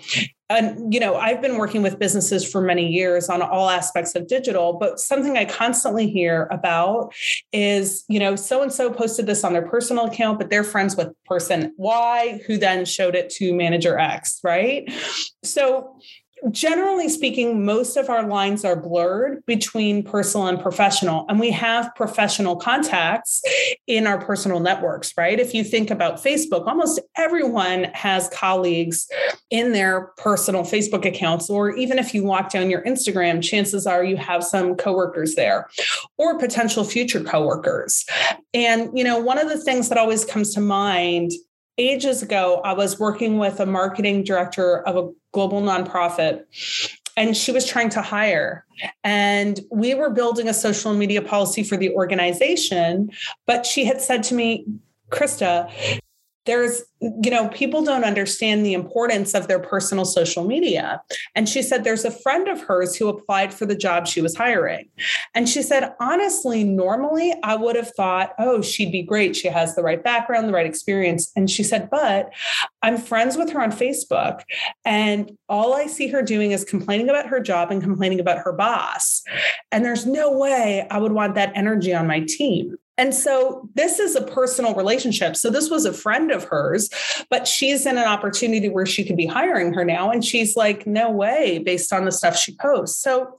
and 0.51 0.93
you 0.93 0.99
know 0.99 1.17
i've 1.17 1.43
been 1.43 1.59
working 1.59 1.83
with 1.83 1.99
businesses 1.99 2.51
for 2.51 2.61
many 2.61 2.87
years 2.87 3.29
on 3.29 3.43
all 3.43 3.69
aspects 3.69 4.15
of 4.15 4.27
digital 4.27 4.73
but 4.75 4.99
something 4.99 5.37
i 5.37 5.45
constantly 5.45 6.09
hear 6.09 6.49
about 6.51 7.13
is 7.53 8.05
you 8.09 8.19
know 8.19 8.35
so 8.35 8.63
and 8.63 8.73
so 8.73 8.91
posted 8.91 9.27
this 9.27 9.45
on 9.45 9.53
their 9.53 9.67
personal 9.67 10.07
account 10.07 10.39
but 10.39 10.49
they're 10.51 10.65
friends 10.65 10.97
with 10.97 11.09
person 11.27 11.75
y 11.77 12.41
who 12.47 12.57
then 12.57 12.85
showed 12.85 13.15
it 13.15 13.29
to 13.29 13.53
manager 13.53 13.99
x 13.99 14.41
right 14.43 14.91
so 15.45 15.95
generally 16.51 17.09
speaking, 17.09 17.65
most 17.65 17.97
of 17.97 18.09
our 18.09 18.27
lines 18.27 18.65
are 18.65 18.77
blurred 18.77 19.45
between 19.47 20.03
personal 20.03 20.47
and 20.47 20.61
professional. 20.61 21.27
And 21.29 21.41
we 21.41 21.51
have 21.51 21.95
professional 21.95 22.57
contacts 22.57 23.43
in 23.87 24.07
our 24.07 24.21
personal 24.21 24.61
networks, 24.61 25.15
right? 25.17 25.39
If 25.39 25.55
you 25.55 25.65
think 25.65 25.91
about 25.91 26.23
Facebook, 26.23 26.67
almost 26.67 27.01
everyone 27.17 27.85
has 27.95 28.29
colleagues 28.31 29.09
in 29.51 29.73
their 29.73 30.13
personal 30.17 30.63
Facebook 30.63 31.05
accounts. 31.05 31.49
Or 31.51 31.71
even 31.71 31.99
if 31.99 32.15
you 32.15 32.25
walk 32.25 32.51
down 32.51 32.71
your 32.71 32.83
Instagram, 32.83 33.43
chances 33.43 33.87
are 33.87 34.05
you 34.05 34.17
have 34.17 34.45
some 34.45 34.75
coworkers 34.75 35.35
there 35.35 35.69
or 36.17 36.39
potential 36.39 36.85
future 36.85 37.23
coworkers. 37.23 38.05
And, 38.55 38.97
you 38.97 39.05
know, 39.05 39.19
one 39.19 39.39
of 39.39 39.49
the 39.49 39.59
things 39.59 39.89
that 39.89 39.99
always 39.99 40.25
comes 40.25 40.55
to 40.55 40.61
mind 40.61 41.33
ages 41.79 42.23
ago, 42.23 42.61
I 42.65 42.73
was 42.73 42.99
working 42.99 43.39
with 43.39 43.61
a 43.61 43.67
marketing 43.67 44.25
director 44.25 44.87
of 44.87 44.97
a 44.97 45.11
global 45.39 45.63
nonprofit 45.63 46.35
and 47.17 47.37
she 47.37 47.53
was 47.53 47.65
trying 47.65 47.91
to 47.91 48.03
hire. 48.03 48.65
And 49.05 49.61
we 49.71 49.95
were 49.95 50.11
building 50.11 50.49
a 50.49 50.55
social 50.55 50.95
media 50.95 51.23
policy 51.23 51.63
for 51.63 51.77
the 51.77 51.91
organization 51.91 53.11
but 53.47 53.65
she 53.65 53.85
had 53.85 54.01
said 54.01 54.25
to 54.25 54.35
me 54.35 54.65
krista 55.11 55.71
there's 56.49 56.83
you 57.01 57.31
know 57.31 57.47
people 57.51 57.85
don't 57.85 58.05
understand 58.05 58.65
the 58.65 58.73
importance 58.73 59.35
of 59.35 59.47
their 59.47 59.59
personal 59.59 60.07
social 60.07 60.45
media. 60.45 61.01
And 61.35 61.47
she 61.47 61.63
said 61.63 61.85
there's 61.85 62.07
a 62.07 62.11
friend 62.11 62.49
of 62.49 62.61
hers 62.63 62.97
who 62.97 63.09
applied 63.09 63.53
for 63.53 63.67
the 63.67 63.77
job 63.77 64.07
she 64.07 64.23
was 64.23 64.35
hiring. 64.35 64.89
And 65.35 65.47
she 65.47 65.63
said 65.63 65.93
honestly 66.01 66.65
normally 66.65 67.35
i 67.45 67.55
would 67.55 67.77
have 67.77 67.91
thought 67.91 68.33
oh 68.39 68.63
she'd 68.63 68.91
be 68.91 69.03
great. 69.03 69.37
She 69.37 69.49
has 69.49 69.77
the 69.77 69.83
right 69.83 70.03
background 70.03 70.49
the 70.49 70.53
right 70.53 70.67
experience. 70.67 71.31
And 71.37 71.51
she 71.51 71.63
said 71.63 71.91
but 71.91 72.33
i'm 72.83 72.97
friends 72.97 73.37
with 73.37 73.51
her 73.51 73.61
on 73.61 73.71
facebook 73.71 74.41
and 74.87 75.31
all 75.49 75.75
i 75.75 75.87
see 75.87 76.09
her 76.09 76.23
doing 76.23 76.53
is 76.53 76.65
complaining 76.65 77.11
about 77.11 77.27
her 77.27 77.41
job 77.41 77.71
and 77.71 77.83
complaining 77.83 78.21
about 78.21 78.39
her 78.39 78.53
boss. 78.53 79.23
And 79.71 79.85
there's 79.85 80.07
no 80.07 80.33
way 80.33 80.87
i 80.91 80.99
would 80.99 81.13
want 81.13 81.35
that 81.35 81.53
energy 81.55 81.95
on 81.95 82.07
my 82.07 82.21
team 82.21 82.79
And 82.99 83.15
so 83.15 83.69
this 83.75 83.99
is 83.99 84.17
a 84.17 84.21
personal 84.21 84.75
relationship. 84.75 85.37
So 85.37 85.49
this 85.49 85.71
was 85.71 85.85
a 85.85 85.93
friend 85.93 86.31
of 86.31 86.45
hers, 86.45 86.91
but 87.31 87.47
she's 87.47 87.87
in 87.87 87.97
an 87.97 88.09
opportunity 88.09 88.69
where 88.69 88.87
she 88.87 89.05
could 89.05 89.17
be 89.17 89.27
hiring 89.27 89.73
her 89.73 89.85
now. 89.85 90.11
And 90.11 90.25
she's 90.25 90.57
like, 90.57 90.87
no 90.87 91.11
way, 91.11 91.59
based 91.59 91.93
on 91.93 92.05
the 92.05 92.13
stuff 92.13 92.37
she 92.37 92.57
posts. 92.57 93.01
So 93.01 93.39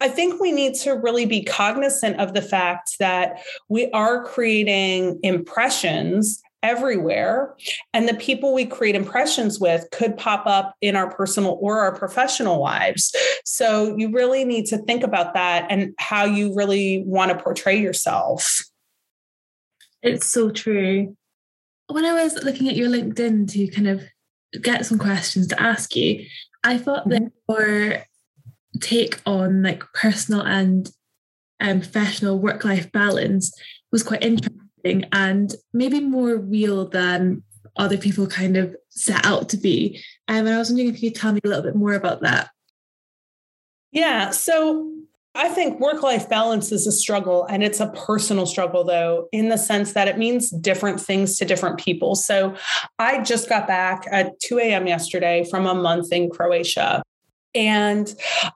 I 0.00 0.08
think 0.08 0.40
we 0.40 0.52
need 0.52 0.74
to 0.76 0.92
really 0.92 1.24
be 1.24 1.42
cognizant 1.42 2.20
of 2.20 2.34
the 2.34 2.42
fact 2.42 2.98
that 3.00 3.42
we 3.68 3.90
are 3.92 4.24
creating 4.24 5.18
impressions 5.22 6.42
everywhere. 6.62 7.54
And 7.94 8.08
the 8.08 8.14
people 8.14 8.52
we 8.52 8.66
create 8.66 8.96
impressions 8.96 9.60
with 9.60 9.86
could 9.92 10.16
pop 10.16 10.44
up 10.46 10.74
in 10.80 10.96
our 10.96 11.10
personal 11.10 11.56
or 11.60 11.80
our 11.80 11.94
professional 11.94 12.60
lives. 12.60 13.14
So 13.44 13.96
you 13.96 14.10
really 14.10 14.44
need 14.44 14.66
to 14.66 14.78
think 14.78 15.02
about 15.02 15.34
that 15.34 15.66
and 15.70 15.94
how 15.98 16.24
you 16.24 16.54
really 16.54 17.04
want 17.06 17.30
to 17.30 17.38
portray 17.38 17.80
yourself. 17.80 18.60
It's 20.02 20.26
so 20.26 20.50
true. 20.50 21.16
When 21.88 22.04
I 22.04 22.22
was 22.22 22.42
looking 22.44 22.68
at 22.68 22.76
your 22.76 22.88
LinkedIn 22.88 23.50
to 23.52 23.68
kind 23.68 23.88
of 23.88 24.02
get 24.62 24.86
some 24.86 24.98
questions 24.98 25.46
to 25.48 25.60
ask 25.60 25.96
you, 25.96 26.24
I 26.64 26.78
thought 26.78 27.08
that 27.08 27.22
mm-hmm. 27.22 27.52
your 27.52 28.04
take 28.80 29.20
on 29.26 29.62
like 29.62 29.82
personal 29.94 30.42
and 30.42 30.90
um, 31.60 31.80
professional 31.80 32.38
work 32.38 32.64
life 32.64 32.90
balance 32.92 33.52
was 33.90 34.02
quite 34.02 34.22
interesting 34.22 35.04
and 35.12 35.54
maybe 35.72 36.00
more 36.00 36.36
real 36.36 36.88
than 36.88 37.42
other 37.76 37.96
people 37.96 38.26
kind 38.26 38.56
of 38.56 38.76
set 38.90 39.24
out 39.24 39.48
to 39.48 39.56
be. 39.56 40.02
Um, 40.28 40.46
and 40.46 40.50
I 40.50 40.58
was 40.58 40.70
wondering 40.70 40.88
if 40.88 41.02
you 41.02 41.10
could 41.10 41.20
tell 41.20 41.32
me 41.32 41.40
a 41.44 41.48
little 41.48 41.62
bit 41.62 41.76
more 41.76 41.94
about 41.94 42.22
that. 42.22 42.50
Yeah. 43.92 44.30
So 44.30 44.92
I 45.34 45.48
think 45.48 45.78
work 45.78 46.02
life 46.02 46.28
balance 46.28 46.72
is 46.72 46.86
a 46.86 46.92
struggle, 46.92 47.44
and 47.44 47.62
it's 47.62 47.80
a 47.80 47.88
personal 47.88 48.46
struggle, 48.46 48.82
though, 48.82 49.28
in 49.30 49.50
the 49.50 49.58
sense 49.58 49.92
that 49.92 50.08
it 50.08 50.18
means 50.18 50.50
different 50.50 51.00
things 51.00 51.36
to 51.36 51.44
different 51.44 51.78
people. 51.78 52.16
So 52.16 52.56
I 52.98 53.22
just 53.22 53.48
got 53.48 53.68
back 53.68 54.04
at 54.10 54.38
2 54.40 54.58
a.m. 54.58 54.86
yesterday 54.86 55.46
from 55.48 55.66
a 55.66 55.74
month 55.74 56.12
in 56.12 56.30
Croatia. 56.30 57.02
And 57.54 58.12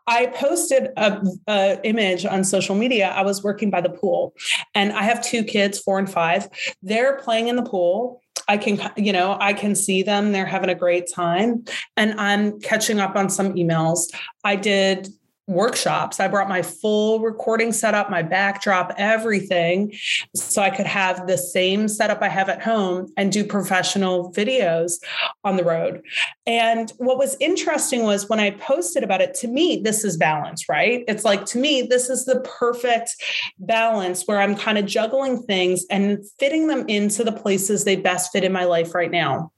I 0.07 0.26
posted 0.26 0.88
a, 0.97 1.23
a, 1.49 1.81
image 1.87 2.26
on 2.26 2.45
social 2.45 2.75
media. 2.75 3.09
I 3.09 3.23
was 3.23 3.43
working 3.43 3.71
by 3.71 3.81
the 3.81 3.91
pool, 3.91 4.35
and 4.75 4.93
I 4.93 5.02
have 5.02 5.25
two 5.25 5.45
kids, 5.45 5.79
four 5.79 5.99
and 5.99 6.11
five. 6.11 6.49
They're 6.83 7.17
playing 7.19 7.49
in 7.49 7.57
the 7.57 7.62
pool. 7.62 8.21
I 8.49 8.59
can, 8.59 8.81
you 8.97 9.12
know, 9.12 9.37
I 9.41 9.52
can 9.52 9.75
see 9.75 10.02
them. 10.02 10.33
They're 10.33 10.47
having 10.47 10.69
a 10.71 10.75
great 10.75 11.09
time, 11.12 11.64
and 11.97 12.19
I'm 12.21 12.61
catching 12.61 12.99
up 12.99 13.17
on 13.17 13.29
some 13.31 13.55
emails. 13.55 14.12
I 14.45 14.57
did 14.57 15.09
workshops. 15.47 16.21
I 16.21 16.29
brought 16.29 16.49
my 16.49 16.63
full 16.63 17.21
recording 17.21 17.73
setup, 17.73 18.11
my 18.11 18.23
backdrop, 18.23 18.95
everything, 18.97 19.93
so 20.35 20.63
I 20.63 20.71
could 20.71 20.87
have 20.87 21.27
the 21.27 21.37
same 21.37 21.89
setup 21.89 22.23
I 22.23 22.29
have 22.29 22.49
at 22.49 22.63
home 22.63 23.13
and 23.17 23.33
do 23.33 23.45
professional 23.45 24.33
videos 24.33 25.01
on 25.45 25.57
the 25.57 25.65
road. 25.65 26.03
And 26.47 26.93
what 26.99 27.19
was 27.19 27.37
interesting 27.41 28.05
was 28.05 28.29
when 28.29 28.41
I 28.41 28.51
posted 28.51 29.03
about 29.03 29.21
it, 29.21 29.35
to 29.37 29.49
me, 29.49 29.81
this 29.83 30.05
is 30.05 30.17
balance, 30.17 30.69
right? 30.69 31.05
It's 31.09 31.25
like, 31.25 31.45
to 31.47 31.59
me, 31.59 31.83
this 31.83 32.09
is 32.09 32.25
the 32.25 32.41
perfect 32.41 33.11
balance 33.59 34.25
where 34.27 34.41
I'm 34.41 34.57
kind 34.57 34.79
of 34.79 34.87
juggling 34.87 35.43
things 35.43 35.85
and 35.91 36.19
fitting 36.39 36.69
them 36.69 36.85
into 36.89 37.25
the 37.25 37.33
places 37.33 37.85
they 37.85 37.97
best 37.97 38.33
fit 38.33 38.45
in 38.45 38.53
my 38.53 38.65
life 38.65 38.95
right 38.95 39.11
now. 39.11 39.51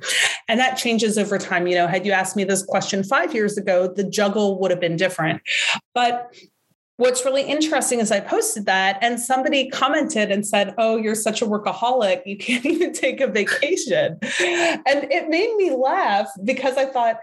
And 0.49 0.61
that 0.61 0.77
changes 0.77 1.17
over 1.17 1.39
time. 1.39 1.67
You 1.67 1.77
know, 1.77 1.87
had 1.87 2.05
you 2.05 2.13
asked 2.13 2.37
me 2.37 2.45
this 2.45 2.63
question 2.63 3.03
five 3.03 3.35
years 3.35 3.57
ago, 3.57 3.93
the 3.95 4.05
juggle 4.05 4.61
would 4.61 4.71
have 4.71 4.81
been 4.81 4.97
different. 4.97 5.43
But 5.95 6.35
what's 6.97 7.25
really 7.25 7.43
interesting 7.43 7.99
is 7.99 8.13
I 8.13 8.21
posted 8.21 8.67
that 8.67 8.99
and 9.03 9.19
somebody 9.19 9.69
commented 9.69 10.31
and 10.31 10.47
said, 10.47 10.75
Oh, 10.79 10.97
you're 10.97 11.17
such 11.17 11.43
a 11.43 11.47
workaholic. 11.47 12.23
You 12.25 12.37
can't 12.37 12.65
even 12.67 12.93
take 12.93 13.21
a 13.21 13.27
vacation. 13.27 14.19
and 14.23 15.11
it 15.11 15.29
made 15.29 15.55
me 15.57 15.75
laugh 15.75 16.29
because 16.45 16.77
I 16.77 16.87
thought, 16.87 17.19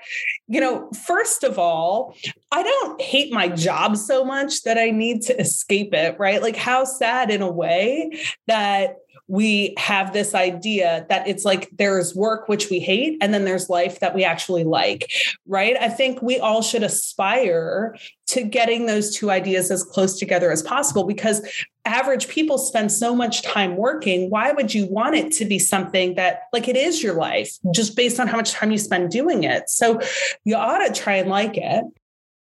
you 0.47 0.59
know, 0.59 0.89
first 1.05 1.43
of 1.43 1.57
all, 1.57 2.15
I 2.51 2.63
don't 2.63 3.01
hate 3.01 3.31
my 3.31 3.47
job 3.47 3.95
so 3.95 4.25
much 4.25 4.63
that 4.63 4.77
I 4.77 4.91
need 4.91 5.21
to 5.23 5.39
escape 5.39 5.93
it, 5.93 6.19
right? 6.19 6.41
Like, 6.41 6.57
how 6.57 6.83
sad 6.83 7.31
in 7.31 7.41
a 7.41 7.51
way 7.51 8.11
that 8.47 8.95
we 9.31 9.73
have 9.77 10.11
this 10.11 10.35
idea 10.35 11.05
that 11.07 11.25
it's 11.25 11.45
like 11.45 11.69
there's 11.71 12.13
work 12.13 12.49
which 12.49 12.69
we 12.69 12.79
hate 12.79 13.17
and 13.21 13.33
then 13.33 13.45
there's 13.45 13.69
life 13.69 14.01
that 14.01 14.13
we 14.13 14.25
actually 14.25 14.65
like 14.65 15.09
right? 15.47 15.77
I 15.79 15.87
think 15.87 16.21
we 16.21 16.37
all 16.37 16.61
should 16.61 16.83
aspire 16.83 17.95
to 18.27 18.43
getting 18.43 18.87
those 18.87 19.15
two 19.15 19.31
ideas 19.31 19.71
as 19.71 19.83
close 19.83 20.19
together 20.19 20.51
as 20.51 20.61
possible 20.61 21.05
because 21.05 21.47
average 21.85 22.27
people 22.27 22.57
spend 22.57 22.91
so 22.91 23.15
much 23.15 23.41
time 23.41 23.77
working. 23.77 24.29
Why 24.29 24.51
would 24.51 24.73
you 24.73 24.85
want 24.87 25.15
it 25.15 25.31
to 25.33 25.45
be 25.45 25.59
something 25.59 26.15
that 26.15 26.41
like 26.51 26.67
it 26.67 26.75
is 26.75 27.01
your 27.01 27.13
life 27.13 27.57
just 27.73 27.95
based 27.95 28.19
on 28.19 28.27
how 28.27 28.35
much 28.35 28.51
time 28.51 28.71
you 28.71 28.77
spend 28.77 29.11
doing 29.11 29.45
it? 29.45 29.69
So 29.69 30.01
you 30.43 30.55
ought 30.55 30.85
to 30.85 30.93
try 30.93 31.15
and 31.15 31.29
like 31.29 31.55
it. 31.55 31.85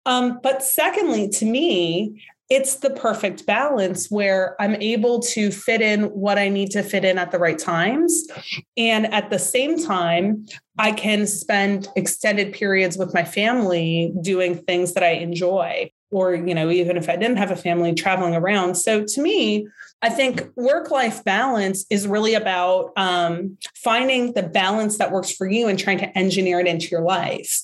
Um, 0.05 0.39
but 0.43 0.61
secondly, 0.61 1.29
to 1.29 1.45
me, 1.45 2.21
it's 2.51 2.75
the 2.75 2.89
perfect 2.89 3.45
balance 3.45 4.11
where 4.11 4.61
I'm 4.61 4.75
able 4.75 5.21
to 5.21 5.51
fit 5.51 5.79
in 5.79 6.03
what 6.07 6.37
I 6.37 6.49
need 6.49 6.69
to 6.71 6.83
fit 6.83 7.05
in 7.05 7.17
at 7.17 7.31
the 7.31 7.39
right 7.39 7.57
times. 7.57 8.27
And 8.75 9.11
at 9.13 9.29
the 9.29 9.39
same 9.39 9.81
time, 9.81 10.45
I 10.77 10.91
can 10.91 11.27
spend 11.27 11.87
extended 11.95 12.51
periods 12.51 12.97
with 12.97 13.13
my 13.13 13.23
family 13.23 14.13
doing 14.21 14.55
things 14.55 14.93
that 14.95 15.03
I 15.03 15.11
enjoy 15.11 15.91
or 16.11 16.35
you 16.35 16.53
know 16.53 16.69
even 16.69 16.97
if 16.97 17.09
i 17.09 17.15
didn't 17.15 17.37
have 17.37 17.51
a 17.51 17.55
family 17.55 17.93
traveling 17.93 18.35
around. 18.35 18.75
So 18.75 19.03
to 19.03 19.21
me 19.21 19.67
i 20.01 20.09
think 20.09 20.49
work 20.55 20.91
life 20.91 21.23
balance 21.23 21.85
is 21.89 22.07
really 22.07 22.33
about 22.33 22.91
um, 22.97 23.57
finding 23.75 24.33
the 24.33 24.43
balance 24.43 24.97
that 24.97 25.11
works 25.11 25.31
for 25.31 25.47
you 25.47 25.67
and 25.67 25.77
trying 25.77 25.99
to 25.99 26.17
engineer 26.17 26.59
it 26.59 26.67
into 26.67 26.87
your 26.87 27.01
life. 27.01 27.61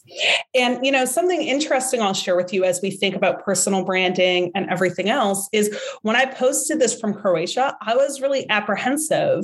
And 0.55 0.85
you 0.85 0.91
know 0.91 1.05
something 1.05 1.41
interesting 1.41 2.01
i'll 2.01 2.13
share 2.13 2.35
with 2.35 2.53
you 2.53 2.63
as 2.63 2.79
we 2.81 2.91
think 2.91 3.15
about 3.15 3.43
personal 3.43 3.83
branding 3.83 4.51
and 4.55 4.69
everything 4.69 5.09
else 5.09 5.49
is 5.51 5.77
when 6.01 6.15
i 6.15 6.25
posted 6.25 6.79
this 6.79 6.99
from 6.99 7.13
croatia 7.13 7.75
i 7.81 7.95
was 7.95 8.21
really 8.21 8.49
apprehensive 8.49 9.43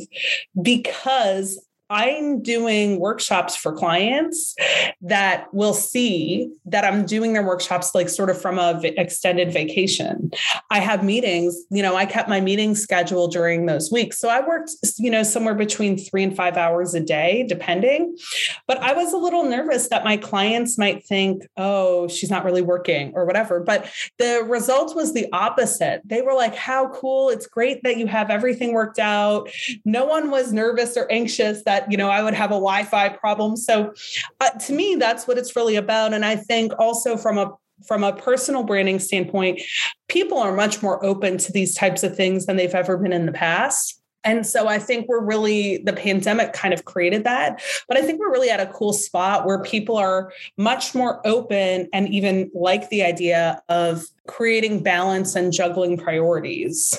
because 0.62 1.60
I'm 1.94 2.42
doing 2.42 3.00
workshops 3.00 3.56
for 3.56 3.72
clients 3.72 4.56
that 5.02 5.54
will 5.54 5.76
see 5.76 6.52
that 6.66 6.84
I'm 6.84 7.06
doing 7.06 7.34
their 7.34 7.46
workshops 7.46 7.94
like 7.94 8.10
sort 8.10 8.32
of 8.32 8.42
from 8.42 8.58
a 8.58 8.80
v- 8.82 8.96
extended 8.98 9.54
vacation. 9.54 10.32
I 10.72 10.80
have 10.80 11.04
meetings, 11.04 11.56
you 11.70 11.84
know, 11.84 11.96
I 11.96 12.08
kept 12.08 12.28
my 12.28 12.42
meeting 12.42 12.74
schedule 12.74 13.28
during 13.28 13.68
those 13.68 13.92
weeks. 13.92 14.18
So 14.18 14.28
I 14.28 14.44
worked, 14.44 14.72
you 14.98 15.12
know, 15.12 15.22
somewhere 15.22 15.54
between 15.54 15.96
three 15.96 16.24
and 16.24 16.36
five 16.36 16.58
hours 16.58 16.96
a 16.96 17.00
day, 17.00 17.46
depending. 17.48 18.18
But 18.66 18.80
I 18.80 18.94
was 18.94 19.14
a 19.14 19.18
little 19.18 19.44
nervous 19.44 19.90
that 19.90 20.04
my 20.04 20.18
clients 20.18 20.80
might 20.80 21.06
think, 21.06 21.44
oh, 21.58 22.08
she's 22.08 22.32
not 22.32 22.44
really 22.44 22.64
working 22.64 23.12
or 23.14 23.24
whatever. 23.24 23.60
But 23.60 23.88
the 24.18 24.44
result 24.48 24.96
was 24.96 25.14
the 25.14 25.28
opposite. 25.32 26.02
They 26.06 26.24
were 26.24 26.34
like, 26.34 26.56
how 26.56 26.90
cool. 26.90 27.30
It's 27.30 27.46
great 27.46 27.84
that 27.84 27.98
you 27.98 28.08
have 28.08 28.32
everything 28.32 28.74
worked 28.74 28.98
out. 28.98 29.52
No 29.86 30.06
one 30.06 30.32
was 30.32 30.52
nervous 30.52 30.98
or 30.98 31.12
anxious 31.12 31.64
that 31.66 31.83
you 31.90 31.98
know 31.98 32.10
I 32.10 32.24
would 32.24 32.34
have 32.34 32.52
a 32.52 32.56
Wi-Fi 32.56 33.10
problem. 33.10 33.58
So 33.58 33.94
uh, 34.40 34.50
to 34.52 34.74
me, 34.74 34.96
that's 34.96 35.28
what 35.28 35.38
it's 35.38 35.56
really 35.56 35.76
about. 35.76 36.14
And 36.14 36.26
I 36.26 36.36
think 36.36 36.74
also 36.80 37.18
from 37.18 37.38
a 37.38 37.52
from 37.88 38.04
a 38.04 38.14
personal 38.14 38.64
branding 38.64 39.00
standpoint, 39.00 39.62
people 40.08 40.38
are 40.38 40.56
much 40.56 40.82
more 40.82 41.04
open 41.04 41.38
to 41.38 41.52
these 41.52 41.76
types 41.76 42.04
of 42.04 42.16
things 42.16 42.46
than 42.46 42.56
they've 42.56 42.76
ever 42.76 42.98
been 42.98 43.14
in 43.14 43.26
the 43.26 43.32
past. 43.32 44.00
And 44.24 44.48
so 44.48 44.68
I 44.68 44.80
think 44.80 45.08
we're 45.10 45.24
really, 45.24 45.80
the 45.80 45.94
pandemic 45.94 46.54
kind 46.54 46.74
of 46.74 46.86
created 46.86 47.26
that. 47.26 47.62
But 47.90 47.98
I 47.98 48.02
think 48.04 48.20
we're 48.20 48.32
really 48.32 48.50
at 48.50 48.62
a 48.62 48.72
cool 48.72 48.94
spot 48.94 49.46
where 49.46 49.62
people 49.62 49.98
are 49.98 50.32
much 50.58 50.96
more 50.96 51.26
open 51.28 51.90
and 51.92 52.08
even 52.08 52.50
like 52.54 52.90
the 52.90 53.04
idea 53.04 53.62
of 53.68 54.06
creating 54.28 54.82
balance 54.82 55.36
and 55.36 55.52
juggling 55.52 55.98
priorities. 55.98 56.98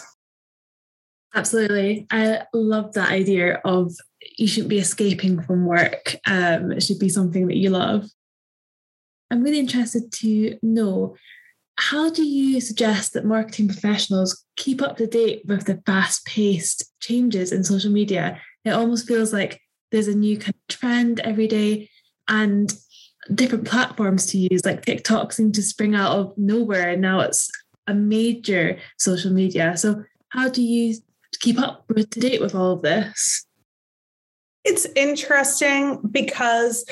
Absolutely. 1.34 2.06
I 2.10 2.42
love 2.52 2.92
that 2.92 3.10
idea 3.10 3.54
of 3.64 3.94
you 4.36 4.46
shouldn't 4.46 4.70
be 4.70 4.78
escaping 4.78 5.40
from 5.42 5.66
work. 5.66 6.16
Um, 6.26 6.72
it 6.72 6.82
should 6.82 6.98
be 6.98 7.08
something 7.08 7.46
that 7.46 7.56
you 7.56 7.70
love. 7.70 8.06
I'm 9.30 9.42
really 9.42 9.58
interested 9.58 10.12
to 10.12 10.58
know 10.62 11.16
how 11.76 12.10
do 12.10 12.22
you 12.22 12.60
suggest 12.60 13.14
that 13.14 13.24
marketing 13.24 13.68
professionals 13.68 14.44
keep 14.56 14.80
up 14.80 14.96
to 14.96 15.06
date 15.06 15.42
with 15.44 15.64
the 15.64 15.82
fast 15.86 16.24
paced 16.24 16.92
changes 17.00 17.52
in 17.52 17.64
social 17.64 17.90
media? 17.90 18.40
It 18.64 18.70
almost 18.70 19.08
feels 19.08 19.32
like 19.32 19.60
there's 19.90 20.08
a 20.08 20.14
new 20.14 20.38
kind 20.38 20.54
of 20.54 20.76
trend 20.76 21.20
every 21.20 21.48
day 21.48 21.90
and 22.28 22.72
different 23.34 23.66
platforms 23.66 24.26
to 24.26 24.38
use, 24.38 24.64
like 24.64 24.84
TikTok 24.84 25.32
seem 25.32 25.52
to 25.52 25.62
spring 25.62 25.94
out 25.94 26.16
of 26.16 26.34
nowhere. 26.36 26.90
And 26.90 27.02
now 27.02 27.20
it's 27.20 27.50
a 27.86 27.94
major 27.94 28.78
social 28.98 29.32
media. 29.32 29.76
So, 29.76 30.04
how 30.28 30.48
do 30.48 30.62
you 30.62 30.96
keep 31.40 31.58
up 31.58 31.86
to 31.88 32.20
date 32.20 32.40
with 32.40 32.54
all 32.54 32.72
of 32.72 32.82
this? 32.82 33.46
It's 34.64 34.86
interesting 34.96 35.98
because 36.10 36.84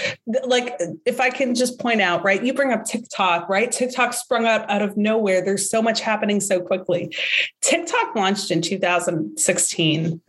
like 0.44 0.78
if 1.06 1.20
i 1.20 1.30
can 1.30 1.54
just 1.54 1.78
point 1.78 2.00
out 2.00 2.22
right 2.22 2.44
you 2.44 2.52
bring 2.52 2.72
up 2.72 2.84
tiktok 2.84 3.48
right? 3.48 3.70
Tiktok 3.72 4.12
sprung 4.14 4.44
up 4.44 4.64
out 4.68 4.82
of 4.82 4.96
nowhere. 4.96 5.44
There's 5.44 5.70
so 5.70 5.82
much 5.82 6.00
happening 6.00 6.40
so 6.40 6.60
quickly. 6.60 7.14
Tiktok 7.60 8.14
launched 8.14 8.50
in 8.50 8.62
2016 8.62 10.20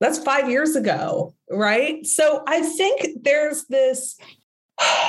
that's 0.00 0.18
five 0.18 0.48
years 0.48 0.76
ago 0.76 1.34
right? 1.50 2.06
So 2.06 2.42
i 2.46 2.62
think 2.62 3.22
there's 3.22 3.64
this 3.66 4.18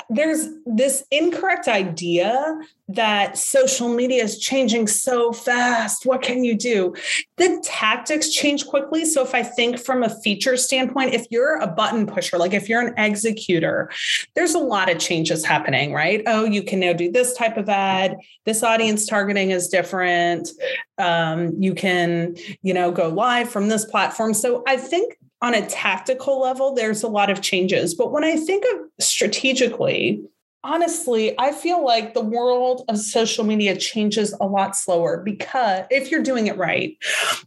there's 0.09 0.47
this 0.65 1.03
incorrect 1.11 1.67
idea 1.67 2.59
that 2.87 3.37
social 3.37 3.93
media 3.93 4.23
is 4.23 4.39
changing 4.39 4.87
so 4.87 5.31
fast. 5.31 6.05
What 6.05 6.23
can 6.23 6.43
you 6.43 6.55
do? 6.55 6.95
The 7.37 7.61
tactics 7.63 8.29
change 8.29 8.65
quickly. 8.65 9.05
So, 9.05 9.21
if 9.21 9.35
I 9.35 9.43
think 9.43 9.79
from 9.79 10.01
a 10.01 10.09
feature 10.21 10.57
standpoint, 10.57 11.13
if 11.13 11.27
you're 11.29 11.57
a 11.57 11.67
button 11.67 12.07
pusher, 12.07 12.37
like 12.37 12.53
if 12.53 12.67
you're 12.67 12.81
an 12.81 12.95
executor, 12.97 13.91
there's 14.35 14.55
a 14.55 14.59
lot 14.59 14.89
of 14.89 14.97
changes 14.97 15.45
happening, 15.45 15.93
right? 15.93 16.23
Oh, 16.25 16.45
you 16.45 16.63
can 16.63 16.79
now 16.79 16.93
do 16.93 17.11
this 17.11 17.35
type 17.35 17.57
of 17.57 17.69
ad. 17.69 18.17
This 18.45 18.63
audience 18.63 19.05
targeting 19.05 19.51
is 19.51 19.67
different. 19.67 20.49
Um, 20.97 21.53
you 21.61 21.75
can, 21.75 22.35
you 22.63 22.73
know, 22.73 22.91
go 22.91 23.09
live 23.09 23.49
from 23.49 23.67
this 23.67 23.85
platform. 23.85 24.33
So, 24.33 24.63
I 24.67 24.77
think 24.77 25.19
on 25.41 25.53
a 25.53 25.65
tactical 25.67 26.41
level, 26.41 26.73
there's 26.73 27.03
a 27.03 27.07
lot 27.07 27.29
of 27.29 27.41
changes. 27.41 27.93
But 27.93 28.11
when 28.11 28.23
I 28.23 28.35
think 28.35 28.65
of 28.73 28.81
strategically, 28.99 30.21
honestly, 30.63 31.37
I 31.39 31.51
feel 31.51 31.83
like 31.83 32.13
the 32.13 32.23
world 32.23 32.83
of 32.89 32.97
social 32.97 33.45
media 33.45 33.77
changes 33.77 34.35
a 34.41 34.45
lot 34.45 34.75
slower 34.75 35.21
because 35.23 35.85
if 35.89 36.11
you're 36.11 36.23
doing 36.23 36.47
it 36.47 36.57
right. 36.57 36.97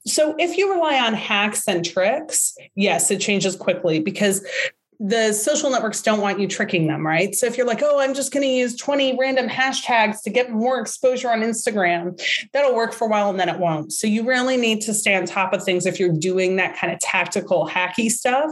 So 0.07 0.35
if 0.39 0.57
you 0.57 0.73
rely 0.73 0.99
on 0.99 1.15
hacks 1.15 1.69
and 1.69 1.85
tricks, 1.85 2.55
yes, 2.75 3.11
it 3.11 3.21
changes 3.21 3.57
quickly 3.57 4.01
because 4.01 4.45
the 5.05 5.33
social 5.33 5.69
networks 5.69 6.01
don't 6.01 6.21
want 6.21 6.39
you 6.39 6.47
tricking 6.47 6.87
them, 6.87 7.05
right? 7.05 7.35
So 7.35 7.47
if 7.47 7.57
you're 7.57 7.67
like, 7.67 7.83
oh, 7.83 7.99
I'm 7.99 8.15
just 8.15 8.33
going 8.33 8.45
to 8.45 8.49
use 8.49 8.77
20 8.77 9.17
random 9.19 9.49
hashtags 9.49 10.23
to 10.23 10.31
get 10.31 10.53
more 10.53 10.81
exposure 10.81 11.29
on 11.29 11.41
Instagram, 11.41 12.21
that'll 12.53 12.77
work 12.77 12.93
for 12.93 13.07
a 13.07 13.11
while 13.11 13.29
and 13.29 13.41
then 13.41 13.49
it 13.49 13.59
won't. 13.59 13.93
So 13.93 14.07
you 14.07 14.25
really 14.25 14.57
need 14.57 14.81
to 14.83 14.95
stay 14.95 15.17
on 15.17 15.27
top 15.27 15.53
of 15.53 15.65
things 15.65 15.87
if 15.87 15.99
you're 15.99 16.13
doing 16.13 16.55
that 16.57 16.77
kind 16.77 16.93
of 16.93 17.01
tactical, 17.01 17.69
hacky 17.69 18.13
stuff. 18.13 18.49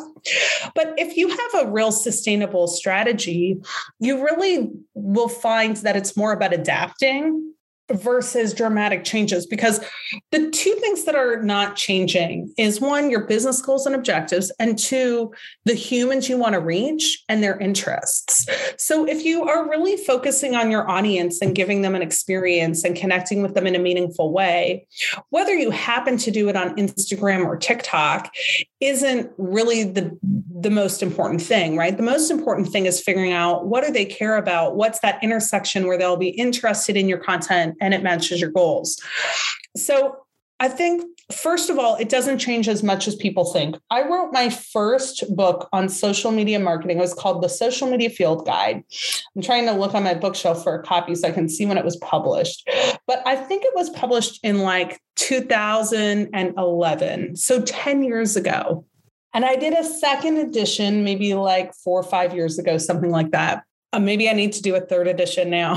But 0.75 0.95
if 0.99 1.17
you 1.17 1.29
have 1.29 1.67
a 1.67 1.71
real 1.71 1.93
sustainable 1.93 2.67
strategy, 2.67 3.61
you 4.01 4.25
really 4.25 4.71
will 4.95 5.29
find 5.29 5.77
that 5.79 5.95
it's 5.95 6.17
more 6.17 6.33
about 6.33 6.53
adapting 6.53 7.55
versus 7.93 8.55
dramatic 8.55 9.05
changes 9.05 9.47
because 9.47 9.81
the 10.31 10.51
two 10.51 10.75
things 10.77 11.05
that 11.05 11.15
are 11.15 11.43
not 11.43 11.77
changing 11.77 12.53
is 12.57 12.81
one 12.81 13.11
your 13.11 13.27
business 13.27 13.61
goals 13.61 13.87
and 13.87 13.95
objectives 13.95 14.51
and 14.59 14.79
two 14.79 15.33
the 15.65 15.75
humans 15.75 16.29
you 16.29 16.37
want 16.37 16.55
to 16.55 16.61
reach 16.61 17.23
and 17.29 17.43
their 17.43 17.59
interests. 17.59 18.47
So 18.79 19.07
if 19.07 19.25
you 19.25 19.45
are 19.45 19.69
really 19.69 19.97
focusing 19.97 20.55
on 20.55 20.71
your 20.71 20.89
audience 20.91 21.41
and 21.43 21.55
giving 21.55 21.83
them 21.83 21.95
an 21.95 22.03
experience 22.03 22.85
and 22.85 22.97
connecting 22.97 23.43
with 23.43 23.55
them 23.55 23.67
in 23.67 23.75
a 23.75 23.79
meaningful 23.79 24.33
way 24.33 24.87
whether 25.31 25.55
you 25.55 25.71
happen 25.71 26.17
to 26.19 26.31
do 26.31 26.49
it 26.49 26.57
on 26.57 26.77
Instagram 26.77 27.45
or 27.45 27.57
TikTok 27.57 28.33
isn't 28.81 29.31
really 29.37 29.85
the 29.85 30.19
the 30.23 30.71
most 30.71 31.03
important 31.03 31.41
thing 31.41 31.77
right 31.77 31.97
the 31.97 32.03
most 32.03 32.31
important 32.31 32.69
thing 32.69 32.87
is 32.87 33.01
figuring 33.01 33.33
out 33.33 33.67
what 33.67 33.85
do 33.85 33.93
they 33.93 34.05
care 34.05 34.37
about 34.37 34.77
what's 34.77 35.01
that 35.01 35.23
intersection 35.23 35.87
where 35.87 35.99
they'll 35.99 36.17
be 36.17 36.29
interested 36.29 36.97
in 36.97 37.09
your 37.09 37.19
content 37.19 37.77
and 37.81 37.95
it 37.95 38.03
matches 38.03 38.41
your 38.41 38.51
goals. 38.51 39.01
So 39.77 40.17
I 40.59 40.69
think, 40.69 41.05
first 41.33 41.71
of 41.71 41.79
all, 41.79 41.97
it 41.97 42.09
doesn't 42.09 42.39
change 42.39 42.69
as 42.69 42.83
much 42.83 43.09
as 43.09 43.15
people 43.15 43.53
think. 43.53 43.77
I 43.91 44.03
wrote 44.03 44.33
my 44.33 44.51
first 44.51 45.25
book 45.35 45.69
on 45.73 45.89
social 45.89 46.31
media 46.31 46.59
marketing. 46.59 46.99
It 46.99 47.01
was 47.01 47.15
called 47.15 47.43
The 47.43 47.49
Social 47.49 47.89
Media 47.89 48.11
Field 48.11 48.45
Guide. 48.47 48.83
I'm 49.35 49.43
trying 49.43 49.65
to 49.67 49.73
look 49.73 49.95
on 49.95 50.05
my 50.05 50.15
bookshelf 50.15 50.63
for 50.63 50.75
a 50.75 50.83
copy 50.83 51.15
so 51.15 51.29
I 51.29 51.33
can 51.33 51.49
see 51.49 51.65
when 51.67 51.79
it 51.79 51.85
was 51.85 51.97
published. 51.97 52.69
But 53.07 53.27
I 53.27 53.37
think 53.37 53.65
it 53.65 53.75
was 53.75 53.91
published 53.91 54.41
in 54.43 54.61
like 54.61 55.01
2011, 55.17 57.37
so 57.37 57.61
10 57.61 58.03
years 58.03 58.37
ago. 58.37 58.85
And 59.33 59.45
I 59.45 59.57
did 59.57 59.75
a 59.75 59.85
second 59.85 60.39
edition, 60.39 61.05
maybe 61.05 61.35
like 61.35 61.73
four 61.75 62.01
or 62.01 62.05
five 62.05 62.35
years 62.35 62.59
ago, 62.59 62.79
something 62.79 63.11
like 63.11 63.31
that. 63.31 63.63
Uh, 63.93 63.99
maybe 63.99 64.29
I 64.29 64.33
need 64.33 64.53
to 64.53 64.63
do 64.63 64.77
a 64.77 64.81
third 64.81 65.09
edition 65.09 65.51
now. 65.51 65.75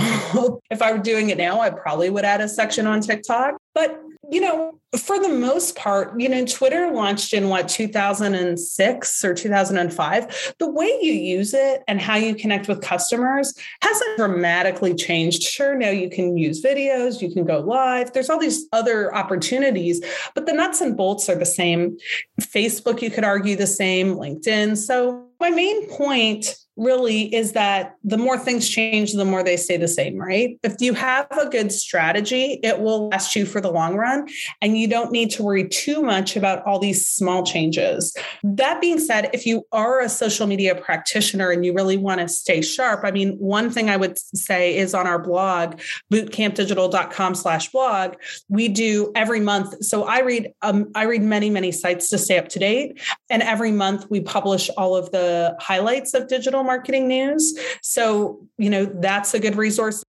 if 0.69 0.81
I 0.81 0.91
were 0.91 0.99
doing 0.99 1.29
it 1.29 1.37
now, 1.37 1.61
I 1.61 1.71
probably 1.71 2.09
would 2.09 2.25
add 2.25 2.41
a 2.41 2.49
section 2.49 2.85
on 2.85 3.01
TikTok. 3.01 3.55
But, 3.73 3.99
you 4.31 4.39
know, 4.39 4.79
for 4.97 5.19
the 5.19 5.29
most 5.29 5.75
part, 5.75 6.19
you 6.19 6.29
know, 6.29 6.45
Twitter 6.45 6.91
launched 6.91 7.33
in 7.33 7.49
what, 7.49 7.67
2006 7.67 9.25
or 9.25 9.33
2005. 9.33 10.53
The 10.59 10.69
way 10.69 10.97
you 11.01 11.13
use 11.13 11.53
it 11.53 11.83
and 11.87 11.99
how 11.99 12.15
you 12.15 12.35
connect 12.35 12.67
with 12.67 12.81
customers 12.81 13.53
hasn't 13.81 14.17
dramatically 14.17 14.93
changed. 14.93 15.43
Sure, 15.43 15.75
now 15.75 15.89
you 15.89 16.09
can 16.09 16.37
use 16.37 16.63
videos, 16.63 17.21
you 17.21 17.31
can 17.31 17.43
go 17.43 17.59
live, 17.59 18.13
there's 18.13 18.29
all 18.29 18.39
these 18.39 18.67
other 18.71 19.13
opportunities, 19.13 20.03
but 20.35 20.45
the 20.45 20.53
nuts 20.53 20.79
and 20.81 20.95
bolts 20.95 21.27
are 21.27 21.35
the 21.35 21.45
same. 21.45 21.97
Facebook, 22.39 23.01
you 23.01 23.11
could 23.11 23.23
argue 23.23 23.55
the 23.55 23.67
same, 23.67 24.15
LinkedIn. 24.15 24.77
So, 24.77 25.27
my 25.39 25.49
main 25.49 25.89
point 25.89 26.55
really 26.75 27.33
is 27.33 27.51
that 27.53 27.95
the 28.03 28.17
more 28.17 28.37
things 28.37 28.67
change, 28.67 29.13
the 29.13 29.25
more 29.25 29.43
they 29.43 29.57
stay 29.57 29.77
the 29.77 29.87
same, 29.87 30.17
right? 30.17 30.57
If 30.63 30.75
you 30.79 30.93
have 30.93 31.27
a 31.31 31.47
good 31.47 31.71
strategy, 31.71 32.59
it 32.63 32.79
will 32.79 33.09
last 33.09 33.35
you 33.35 33.45
for 33.45 33.61
the 33.61 33.71
long 33.71 33.95
run. 33.95 34.27
And 34.61 34.77
you 34.77 34.87
don't 34.87 35.11
need 35.11 35.29
to 35.31 35.43
worry 35.43 35.67
too 35.67 36.01
much 36.01 36.35
about 36.35 36.65
all 36.65 36.79
these 36.79 37.07
small 37.07 37.43
changes. 37.43 38.15
That 38.43 38.81
being 38.81 38.99
said, 38.99 39.29
if 39.33 39.45
you 39.45 39.65
are 39.71 39.99
a 39.99 40.09
social 40.09 40.47
media 40.47 40.73
practitioner 40.75 41.51
and 41.51 41.65
you 41.65 41.73
really 41.73 41.97
want 41.97 42.21
to 42.21 42.27
stay 42.27 42.61
sharp, 42.61 43.01
I 43.03 43.11
mean, 43.11 43.37
one 43.37 43.69
thing 43.69 43.89
I 43.89 43.97
would 43.97 44.17
say 44.17 44.75
is 44.75 44.93
on 44.93 45.05
our 45.05 45.19
blog, 45.19 45.79
bootcampdigital.com 46.11 47.35
slash 47.35 47.71
blog, 47.71 48.15
we 48.49 48.67
do 48.67 49.11
every 49.15 49.39
month. 49.39 49.83
So 49.83 50.05
I 50.05 50.21
read, 50.21 50.51
um, 50.61 50.91
I 50.95 51.03
read 51.03 51.21
many, 51.21 51.49
many 51.49 51.71
sites 51.71 52.09
to 52.09 52.17
stay 52.17 52.37
up 52.37 52.49
to 52.49 52.59
date. 52.59 52.99
And 53.29 53.43
every 53.43 53.71
month 53.71 54.07
we 54.09 54.21
publish 54.21 54.69
all 54.77 54.95
of 54.95 55.11
the 55.11 55.55
highlights 55.59 56.13
of 56.13 56.27
digital 56.27 56.62
marketing 56.63 57.07
news. 57.07 57.57
So, 57.81 58.47
you 58.57 58.69
know, 58.69 58.85
that's 58.85 59.33
a 59.33 59.39
good 59.39 59.55
resource. 59.55 60.03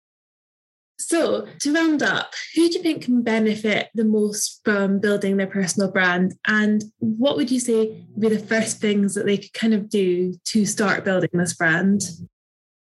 So, 0.99 1.47
to 1.61 1.73
round 1.73 2.03
up, 2.03 2.33
who 2.55 2.69
do 2.69 2.77
you 2.77 2.83
think 2.83 3.03
can 3.03 3.23
benefit 3.23 3.89
the 3.95 4.05
most 4.05 4.61
from 4.63 4.99
building 4.99 5.37
their 5.37 5.47
personal 5.47 5.91
brand? 5.91 6.35
And 6.45 6.83
what 6.99 7.37
would 7.37 7.49
you 7.49 7.59
say 7.59 8.05
would 8.11 8.29
be 8.29 8.35
the 8.35 8.45
first 8.45 8.79
things 8.79 9.15
that 9.15 9.25
they 9.25 9.37
could 9.37 9.53
kind 9.53 9.73
of 9.73 9.89
do 9.89 10.35
to 10.45 10.65
start 10.65 11.03
building 11.03 11.31
this 11.33 11.55
brand? 11.55 12.03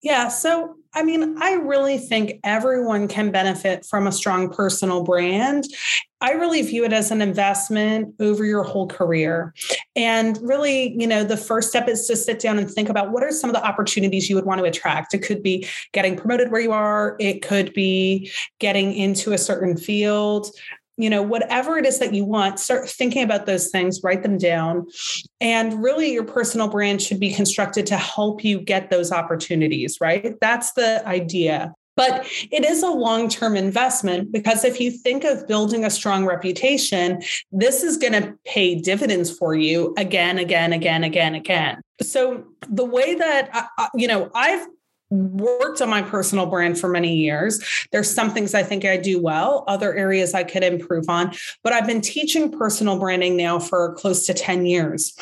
Yeah. 0.08 0.30
So, 0.30 0.78
I 0.94 1.04
mean, 1.04 1.36
I 1.42 1.56
really 1.56 1.98
think 1.98 2.40
everyone 2.46 3.10
can 3.10 3.30
benefit 3.30 3.86
from 3.86 4.08
a 4.08 4.12
strong 4.14 4.50
personal 4.50 5.04
brand. 5.04 5.66
I 6.22 6.32
really 6.32 6.62
view 6.62 6.86
it 6.86 6.94
as 6.94 7.12
an 7.12 7.22
investment 7.22 8.16
over 8.22 8.46
your 8.46 8.64
whole 8.64 8.88
career. 8.88 9.54
And 9.98 10.40
really, 10.42 10.96
you 10.98 11.08
know, 11.08 11.26
the 11.26 11.36
first 11.36 11.70
step 11.70 11.90
is 11.90 12.08
to 12.08 12.16
sit 12.16 12.40
down 12.40 12.58
and 12.58 12.72
think 12.72 12.88
about 12.88 13.12
what 13.12 13.22
are 13.22 13.32
some 13.32 13.50
of 13.50 13.54
the 13.54 13.64
opportunities 13.66 14.30
you 14.30 14.38
would 14.38 14.46
want 14.46 14.60
to 14.60 14.66
attract. 14.66 15.14
It 15.14 15.20
could 15.20 15.44
be 15.44 15.68
getting 15.92 16.16
promoted 16.16 16.52
where 16.52 16.62
you 16.62 16.72
are, 16.72 17.18
it 17.20 17.42
could 17.42 17.74
be 17.74 18.32
getting 18.60 18.94
into 18.94 19.34
a 19.34 19.38
certain 19.38 19.76
field, 19.76 20.50
you 20.98 21.10
know, 21.10 21.22
whatever 21.22 21.78
it 21.78 21.86
is 21.86 22.00
that 22.00 22.14
you 22.14 22.26
want, 22.26 22.60
start 22.60 22.90
thinking 22.90 23.24
about 23.24 23.46
those 23.46 23.70
things, 23.70 24.02
write 24.04 24.24
them 24.24 24.38
down. 24.38 24.88
And 25.40 25.82
really, 25.82 26.12
your 26.12 26.26
personal 26.26 26.68
brand 26.68 27.02
should 27.02 27.20
be 27.20 27.32
constructed 27.32 27.86
to 27.88 27.98
help 27.98 28.44
you 28.44 28.60
get 28.60 28.90
those 28.90 29.12
opportunities, 29.12 29.98
right? 30.02 30.36
That's 30.42 30.74
the 30.74 31.08
idea. 31.08 31.74
But 31.96 32.28
it 32.52 32.64
is 32.64 32.84
a 32.84 32.92
long 32.92 33.28
term 33.28 33.58
investment 33.58 34.32
because 34.32 34.64
if 34.64 34.80
you 34.80 34.92
think 34.92 35.24
of 35.24 35.48
building 35.48 35.84
a 35.84 35.90
strong 35.90 36.26
reputation, 36.26 37.24
this 37.52 37.84
is 37.84 37.98
going 37.98 38.14
to 38.14 38.38
pay 38.46 38.76
dividends 38.76 39.36
for 39.36 39.56
you 39.56 39.96
again, 39.98 40.38
again, 40.38 40.74
again, 40.74 41.04
again, 41.04 41.34
again. 41.34 41.82
So 42.02 42.46
the 42.70 42.86
way 42.86 43.16
that, 43.16 43.50
I, 43.52 43.90
you 43.96 44.08
know, 44.08 44.30
I've 44.36 44.68
worked 45.10 45.82
on 45.82 45.90
my 45.90 46.02
personal 46.02 46.46
brand 46.46 46.80
for 46.80 46.90
many 46.90 47.16
years. 47.16 47.64
There's 47.92 48.14
some 48.14 48.32
things 48.32 48.54
I 48.54 48.64
think 48.64 48.86
I 48.86 48.98
do 48.98 49.22
well, 49.22 49.64
other 49.68 49.94
areas 49.96 50.34
I 50.34 50.44
could 50.44 50.64
improve 50.64 51.06
on, 51.10 51.34
but 51.64 51.74
I've 51.74 51.88
been 51.88 52.02
teaching 52.02 52.52
personal 52.52 53.00
branding 53.00 53.38
now 53.38 53.60
for 53.60 53.94
close 53.96 54.26
to 54.26 54.34
10 54.34 54.66
years. 54.66 55.14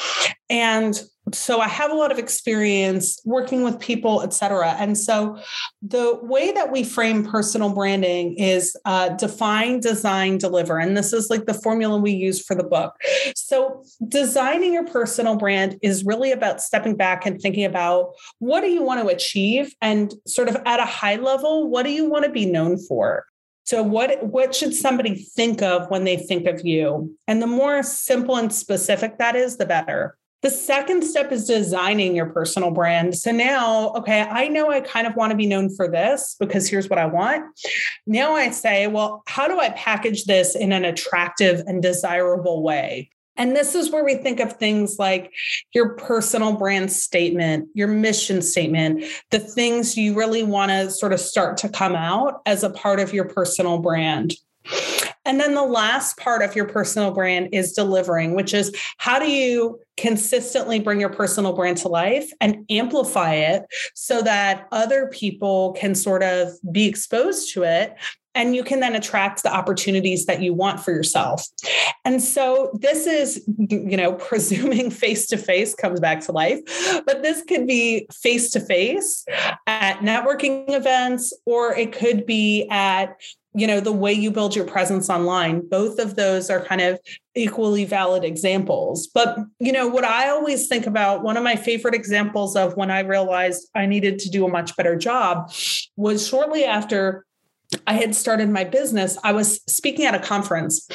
And 0.49 0.99
so 1.33 1.59
I 1.59 1.67
have 1.67 1.91
a 1.91 1.95
lot 1.95 2.11
of 2.11 2.19
experience 2.19 3.19
working 3.25 3.63
with 3.63 3.79
people, 3.79 4.21
et 4.21 4.33
cetera. 4.33 4.71
And 4.77 4.97
so 4.97 5.39
the 5.81 6.19
way 6.21 6.51
that 6.51 6.71
we 6.71 6.83
frame 6.83 7.25
personal 7.25 7.73
branding 7.73 8.37
is 8.37 8.77
uh, 8.85 9.09
define, 9.09 9.79
design, 9.79 10.37
deliver. 10.37 10.77
And 10.77 10.95
this 10.95 11.13
is 11.13 11.29
like 11.29 11.45
the 11.45 11.53
formula 11.53 11.97
we 11.97 12.11
use 12.11 12.45
for 12.45 12.55
the 12.55 12.63
book. 12.63 12.93
So 13.35 13.83
designing 14.07 14.73
your 14.73 14.85
personal 14.85 15.35
brand 15.35 15.79
is 15.81 16.05
really 16.05 16.31
about 16.31 16.61
stepping 16.61 16.95
back 16.95 17.25
and 17.25 17.41
thinking 17.41 17.65
about 17.65 18.13
what 18.39 18.61
do 18.61 18.67
you 18.67 18.83
want 18.83 19.01
to 19.01 19.07
achieve 19.07 19.73
and 19.81 20.13
sort 20.27 20.47
of 20.47 20.57
at 20.65 20.79
a 20.79 20.85
high 20.85 21.15
level, 21.15 21.69
what 21.69 21.83
do 21.83 21.91
you 21.91 22.09
want 22.09 22.25
to 22.25 22.31
be 22.31 22.45
known 22.45 22.77
for? 22.77 23.25
So 23.63 23.81
what 23.81 24.23
what 24.23 24.53
should 24.53 24.75
somebody 24.75 25.15
think 25.15 25.63
of 25.63 25.89
when 25.89 26.03
they 26.03 26.17
think 26.17 26.45
of 26.45 26.63
you? 26.63 27.17
And 27.27 27.41
the 27.41 27.47
more 27.47 27.81
simple 27.81 28.35
and 28.35 28.53
specific 28.53 29.17
that 29.17 29.35
is, 29.35 29.57
the 29.57 29.65
better 29.65 30.15
The 30.45 30.51
second 30.51 31.03
step 31.03 31.31
is 31.31 31.47
designing 31.47 32.15
your 32.15 32.27
personal 32.27 32.69
brand. 32.69 33.17
So 33.17 33.31
now, 33.31 33.89
okay, 33.93 34.21
I 34.21 34.47
know 34.47 34.69
I 34.69 34.79
kind 34.79 35.07
of 35.07 35.15
want 35.15 35.31
to 35.31 35.35
be 35.35 35.47
known 35.47 35.75
for 35.75 35.87
this 35.87 36.35
because 36.39 36.69
here's 36.69 36.87
what 36.87 36.99
I 36.99 37.07
want. 37.07 37.45
Now 38.05 38.35
I 38.35 38.51
say, 38.51 38.85
well, 38.85 39.23
how 39.25 39.47
do 39.47 39.59
I 39.59 39.69
package 39.69 40.25
this 40.25 40.55
in 40.55 40.71
an 40.71 40.85
attractive 40.85 41.63
and 41.65 41.81
desirable 41.81 42.61
way? 42.61 43.09
And 43.35 43.55
this 43.55 43.73
is 43.73 43.89
where 43.89 44.03
we 44.03 44.17
think 44.17 44.39
of 44.39 44.53
things 44.53 44.99
like 44.99 45.33
your 45.73 45.95
personal 45.95 46.53
brand 46.53 46.91
statement, 46.91 47.67
your 47.73 47.87
mission 47.87 48.43
statement, 48.43 49.03
the 49.31 49.39
things 49.39 49.97
you 49.97 50.13
really 50.13 50.43
want 50.43 50.69
to 50.69 50.91
sort 50.91 51.11
of 51.11 51.19
start 51.19 51.57
to 51.57 51.69
come 51.69 51.95
out 51.95 52.43
as 52.45 52.61
a 52.61 52.69
part 52.69 52.99
of 52.99 53.15
your 53.15 53.25
personal 53.25 53.79
brand. 53.79 54.35
And 55.25 55.39
then 55.39 55.55
the 55.55 55.63
last 55.63 56.17
part 56.17 56.41
of 56.41 56.55
your 56.55 56.65
personal 56.65 57.11
brand 57.11 57.49
is 57.51 57.73
delivering, 57.73 58.35
which 58.35 58.53
is 58.53 58.75
how 58.97 59.19
do 59.19 59.29
you 59.29 59.79
consistently 59.97 60.79
bring 60.79 60.99
your 60.99 61.09
personal 61.09 61.53
brand 61.53 61.77
to 61.77 61.87
life 61.87 62.29
and 62.39 62.65
amplify 62.69 63.33
it 63.33 63.63
so 63.93 64.21
that 64.21 64.67
other 64.71 65.07
people 65.07 65.73
can 65.73 65.95
sort 65.95 66.23
of 66.23 66.49
be 66.71 66.85
exposed 66.85 67.53
to 67.53 67.63
it 67.63 67.95
and 68.35 68.53
you 68.53 68.63
can 68.63 68.81
then 68.81 68.95
attract 68.95 69.41
the 69.41 69.53
opportunities 69.53 70.25
that 70.25 70.41
you 70.41 70.53
want 70.53 70.81
for 70.81 70.91
yourself. 70.91 71.47
And 72.03 72.21
so 72.21 72.77
this 72.79 73.07
is, 73.07 73.41
you 73.47 73.97
know, 73.97 74.13
presuming 74.29 74.91
face 74.91 75.27
to 75.27 75.37
face 75.37 75.73
comes 75.73 75.99
back 75.99 76.19
to 76.25 76.33
life, 76.33 76.59
but 77.05 77.23
this 77.23 77.41
could 77.43 77.65
be 77.65 78.07
face 78.11 78.51
to 78.51 78.59
face 78.59 79.25
at 79.65 79.99
networking 79.99 80.69
events, 80.69 81.33
or 81.45 81.73
it 81.73 81.93
could 81.93 82.25
be 82.25 82.67
at 82.69 83.15
you 83.55 83.65
know 83.65 83.79
the 83.79 83.91
way 83.91 84.11
you 84.11 84.29
build 84.29 84.55
your 84.55 84.65
presence 84.65 85.09
online 85.09 85.67
both 85.67 85.97
of 85.97 86.15
those 86.15 86.49
are 86.49 86.63
kind 86.63 86.81
of 86.81 86.99
equally 87.35 87.85
valid 87.85 88.23
examples 88.23 89.07
but 89.07 89.37
you 89.59 89.71
know 89.71 89.87
what 89.87 90.03
i 90.03 90.29
always 90.29 90.67
think 90.67 90.85
about 90.85 91.23
one 91.23 91.37
of 91.37 91.43
my 91.43 91.55
favorite 91.55 91.95
examples 91.95 92.55
of 92.55 92.75
when 92.75 92.91
i 92.91 92.99
realized 92.99 93.69
i 93.75 93.85
needed 93.85 94.19
to 94.19 94.29
do 94.29 94.45
a 94.45 94.49
much 94.49 94.75
better 94.75 94.95
job 94.95 95.51
was 95.95 96.27
shortly 96.27 96.65
after 96.65 97.25
I 97.87 97.93
had 97.93 98.15
started 98.15 98.49
my 98.49 98.63
business, 98.63 99.17
I 99.23 99.33
was 99.33 99.59
speaking 99.67 100.05
at 100.05 100.15
a 100.15 100.19
conference 100.19 100.87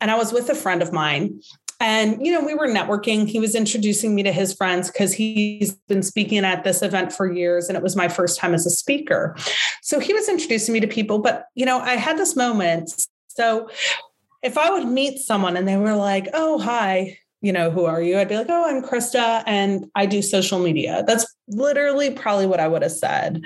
and 0.00 0.10
I 0.10 0.16
was 0.16 0.32
with 0.32 0.50
a 0.50 0.54
friend 0.54 0.82
of 0.82 0.92
mine. 0.92 1.40
And, 1.80 2.24
you 2.24 2.32
know, 2.32 2.44
we 2.44 2.54
were 2.54 2.66
networking. 2.66 3.28
He 3.28 3.38
was 3.38 3.54
introducing 3.54 4.14
me 4.14 4.22
to 4.24 4.32
his 4.32 4.52
friends 4.52 4.90
because 4.90 5.12
he's 5.12 5.72
been 5.86 6.02
speaking 6.02 6.44
at 6.44 6.64
this 6.64 6.82
event 6.82 7.12
for 7.12 7.32
years 7.32 7.68
and 7.68 7.76
it 7.76 7.82
was 7.82 7.94
my 7.94 8.08
first 8.08 8.38
time 8.38 8.52
as 8.52 8.66
a 8.66 8.70
speaker. 8.70 9.36
So 9.82 10.00
he 10.00 10.12
was 10.12 10.28
introducing 10.28 10.72
me 10.72 10.80
to 10.80 10.88
people. 10.88 11.20
But, 11.20 11.46
you 11.54 11.64
know, 11.64 11.78
I 11.78 11.94
had 11.94 12.18
this 12.18 12.34
moment. 12.34 13.06
So 13.28 13.68
if 14.42 14.58
I 14.58 14.70
would 14.70 14.88
meet 14.88 15.18
someone 15.18 15.56
and 15.56 15.68
they 15.68 15.76
were 15.76 15.94
like, 15.94 16.28
oh, 16.34 16.58
hi, 16.58 17.18
you 17.40 17.52
know, 17.52 17.70
who 17.70 17.84
are 17.84 18.02
you? 18.02 18.18
I'd 18.18 18.28
be 18.28 18.36
like, 18.36 18.50
oh, 18.50 18.68
I'm 18.68 18.82
Krista 18.82 19.44
and 19.46 19.86
I 19.94 20.06
do 20.06 20.22
social 20.22 20.58
media. 20.58 21.04
That's 21.06 21.26
literally 21.46 22.10
probably 22.10 22.46
what 22.46 22.60
I 22.60 22.66
would 22.66 22.82
have 22.82 22.92
said 22.92 23.44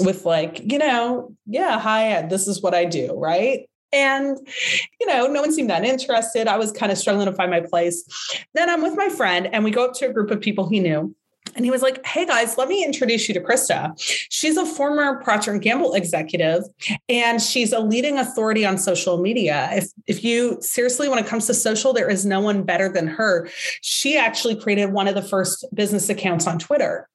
with 0.00 0.24
like, 0.24 0.60
you 0.64 0.78
know, 0.78 1.34
yeah, 1.46 1.78
hi, 1.78 2.22
this 2.22 2.48
is 2.48 2.62
what 2.62 2.74
I 2.74 2.86
do, 2.86 3.14
right? 3.14 3.68
And, 3.92 4.38
you 5.00 5.06
know, 5.06 5.26
no 5.26 5.40
one 5.40 5.52
seemed 5.52 5.70
that 5.70 5.84
interested. 5.84 6.46
I 6.46 6.56
was 6.56 6.72
kind 6.72 6.92
of 6.92 6.98
struggling 6.98 7.26
to 7.26 7.32
find 7.32 7.50
my 7.50 7.60
place. 7.60 8.04
Then 8.54 8.70
I'm 8.70 8.82
with 8.82 8.96
my 8.96 9.08
friend 9.08 9.48
and 9.52 9.64
we 9.64 9.70
go 9.70 9.84
up 9.84 9.94
to 9.94 10.08
a 10.08 10.12
group 10.12 10.30
of 10.30 10.40
people 10.40 10.68
he 10.68 10.80
knew. 10.80 11.14
And 11.56 11.64
he 11.64 11.70
was 11.70 11.82
like, 11.82 12.04
"Hey 12.06 12.26
guys, 12.26 12.56
let 12.58 12.68
me 12.68 12.84
introduce 12.84 13.26
you 13.26 13.34
to 13.34 13.40
Krista. 13.40 13.92
She's 14.30 14.56
a 14.56 14.64
former 14.64 15.20
Procter 15.22 15.50
and 15.50 15.60
Gamble 15.60 15.94
executive, 15.94 16.62
and 17.08 17.42
she's 17.42 17.72
a 17.72 17.80
leading 17.80 18.18
authority 18.18 18.64
on 18.64 18.78
social 18.78 19.20
media. 19.20 19.68
If 19.72 19.90
if 20.06 20.22
you 20.22 20.58
seriously, 20.60 21.08
when 21.08 21.18
it 21.18 21.26
comes 21.26 21.46
to 21.46 21.54
social, 21.54 21.92
there 21.92 22.08
is 22.08 22.24
no 22.24 22.40
one 22.40 22.62
better 22.62 22.88
than 22.88 23.08
her. 23.08 23.48
She 23.80 24.16
actually 24.16 24.54
created 24.54 24.92
one 24.92 25.08
of 25.08 25.14
the 25.14 25.22
first 25.22 25.64
business 25.74 26.08
accounts 26.08 26.46
on 26.46 26.58
Twitter, 26.58 27.08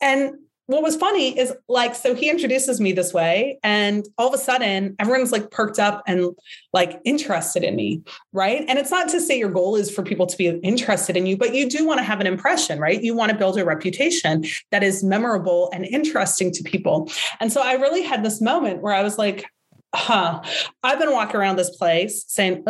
and 0.00 0.34
what 0.68 0.82
was 0.82 0.96
funny 0.96 1.36
is 1.36 1.52
like 1.66 1.94
so 1.94 2.14
he 2.14 2.28
introduces 2.28 2.78
me 2.78 2.92
this 2.92 3.14
way 3.14 3.58
and 3.62 4.06
all 4.18 4.28
of 4.28 4.34
a 4.34 4.38
sudden 4.38 4.94
everyone's 4.98 5.32
like 5.32 5.50
perked 5.50 5.78
up 5.78 6.02
and 6.06 6.36
like 6.74 7.00
interested 7.04 7.64
in 7.64 7.74
me 7.74 8.02
right? 8.34 8.64
And 8.68 8.78
it's 8.78 8.90
not 8.90 9.08
to 9.08 9.20
say 9.20 9.38
your 9.38 9.50
goal 9.50 9.76
is 9.76 9.90
for 9.90 10.02
people 10.02 10.26
to 10.26 10.36
be 10.36 10.48
interested 10.48 11.16
in 11.16 11.24
you 11.24 11.38
but 11.38 11.54
you 11.54 11.68
do 11.68 11.86
want 11.86 11.98
to 11.98 12.04
have 12.04 12.20
an 12.20 12.26
impression 12.26 12.78
right? 12.78 13.02
You 13.02 13.16
want 13.16 13.32
to 13.32 13.38
build 13.38 13.58
a 13.58 13.64
reputation 13.64 14.44
that 14.70 14.82
is 14.82 15.02
memorable 15.02 15.70
and 15.72 15.86
interesting 15.86 16.52
to 16.52 16.62
people. 16.62 17.10
And 17.40 17.50
so 17.50 17.62
i 17.62 17.72
really 17.72 18.02
had 18.02 18.22
this 18.22 18.40
moment 18.40 18.82
where 18.82 18.92
i 18.92 19.02
was 19.02 19.16
like 19.16 19.46
huh, 19.94 20.42
I've 20.82 20.98
been 20.98 21.12
walking 21.12 21.36
around 21.36 21.56
this 21.56 21.74
place 21.76 22.24
saying, 22.28 22.64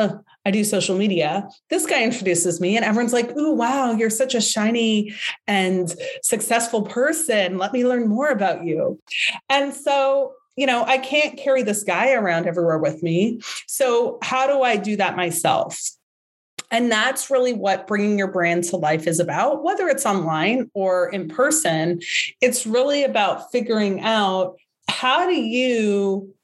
I 0.44 0.50
do 0.50 0.64
social 0.64 0.96
media. 0.96 1.48
This 1.68 1.86
guy 1.86 2.02
introduces 2.02 2.60
me, 2.60 2.76
and 2.76 2.84
everyone's 2.84 3.12
like, 3.12 3.30
oh, 3.36 3.52
wow, 3.52 3.92
you're 3.92 4.10
such 4.10 4.34
a 4.34 4.40
shiny 4.40 5.14
and 5.46 5.94
successful 6.22 6.82
person. 6.82 7.58
Let 7.58 7.72
me 7.72 7.84
learn 7.84 8.08
more 8.08 8.28
about 8.28 8.64
you. 8.64 9.00
And 9.48 9.74
so, 9.74 10.32
you 10.56 10.66
know, 10.66 10.84
I 10.84 10.98
can't 10.98 11.38
carry 11.38 11.62
this 11.62 11.84
guy 11.84 12.12
around 12.12 12.46
everywhere 12.46 12.78
with 12.78 13.02
me. 13.02 13.40
So, 13.66 14.18
how 14.22 14.46
do 14.46 14.62
I 14.62 14.76
do 14.76 14.96
that 14.96 15.16
myself? 15.16 15.80
And 16.70 16.92
that's 16.92 17.30
really 17.30 17.54
what 17.54 17.86
bringing 17.86 18.18
your 18.18 18.30
brand 18.30 18.64
to 18.64 18.76
life 18.76 19.06
is 19.06 19.20
about, 19.20 19.64
whether 19.64 19.88
it's 19.88 20.04
online 20.04 20.70
or 20.74 21.08
in 21.08 21.28
person. 21.28 22.00
It's 22.40 22.66
really 22.66 23.04
about 23.04 23.50
figuring 23.50 24.00
out 24.00 24.56
how 24.88 25.26
do 25.26 25.34
you 25.34 26.34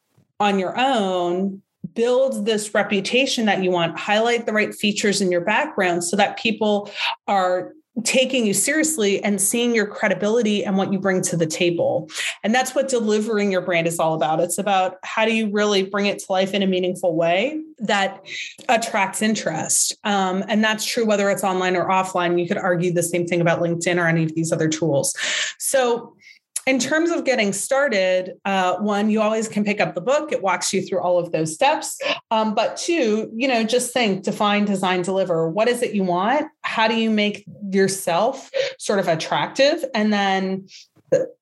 on 0.45 0.59
your 0.59 0.79
own 0.79 1.63
build 1.95 2.45
this 2.45 2.75
reputation 2.75 3.47
that 3.47 3.63
you 3.63 3.71
want 3.71 3.99
highlight 3.99 4.47
the 4.47 4.53
right 4.53 4.75
features 4.75 5.21
in 5.21 5.33
your 5.33 5.41
background 5.41 6.05
so 6.05 6.17
that 6.17 6.39
people 6.39 6.91
are 7.27 7.73
taking 8.03 8.45
you 8.45 8.53
seriously 8.53 9.23
and 9.23 9.41
seeing 9.41 9.75
your 9.75 9.87
credibility 9.87 10.65
and 10.65 10.77
what 10.77 10.93
you 10.93 10.99
bring 10.99 11.23
to 11.23 11.37
the 11.37 11.47
table. 11.47 12.11
And 12.43 12.53
that's 12.53 12.75
what 12.75 12.89
delivering 12.89 13.53
your 13.53 13.61
brand 13.61 13.87
is 13.87 14.01
all 14.01 14.15
about. 14.15 14.41
It's 14.41 14.59
about 14.59 14.97
how 15.05 15.25
do 15.25 15.33
you 15.33 15.49
really 15.51 15.85
bring 15.85 16.07
it 16.07 16.19
to 16.19 16.33
life 16.33 16.53
in 16.53 16.63
a 16.63 16.67
meaningful 16.67 17.15
way 17.15 17.63
that 17.79 18.21
attracts 18.69 19.23
interest. 19.23 19.97
Um, 20.03 20.45
and 20.49 20.63
that's 20.63 20.85
true 20.85 21.07
whether 21.07 21.31
it's 21.31 21.45
online 21.45 21.77
or 21.77 21.89
offline. 21.89 22.41
You 22.41 22.49
could 22.49 22.59
argue 22.59 22.93
the 22.93 23.03
same 23.03 23.27
thing 23.27 23.41
about 23.41 23.61
LinkedIn 23.61 23.97
or 23.97 24.09
any 24.09 24.25
of 24.25 24.35
these 24.35 24.51
other 24.51 24.69
tools. 24.69 25.15
So 25.59 26.17
in 26.66 26.79
terms 26.79 27.11
of 27.11 27.24
getting 27.24 27.53
started, 27.53 28.33
uh, 28.44 28.77
one, 28.77 29.11
you 29.11 29.20
always 29.20 29.48
can 29.48 29.64
pick 29.64 29.81
up 29.81 29.94
the 29.94 30.00
book. 30.00 30.33
It 30.33 30.42
walks 30.42 30.72
you 30.72 30.83
through 30.83 31.00
all 31.00 31.18
of 31.18 31.33
those 31.33 31.55
steps. 31.55 31.98
Um, 32.31 32.55
but 32.55 32.77
two, 32.77 33.31
you 33.35 33.46
know, 33.46 33.64
just 33.64 33.92
think, 33.92 34.24
define, 34.24 34.64
design, 34.64 35.03
deliver. 35.03 35.48
What 35.50 35.68
is 35.68 35.83
it 35.83 35.94
you 35.94 36.05
want? 36.05 36.46
How 36.62 36.88
do 36.88 36.94
you 36.94 37.11
make 37.11 37.44
yourself 37.70 38.50
sort 38.79 38.98
of 38.98 39.09
attractive? 39.09 39.85
And 39.94 40.12
then 40.12 40.66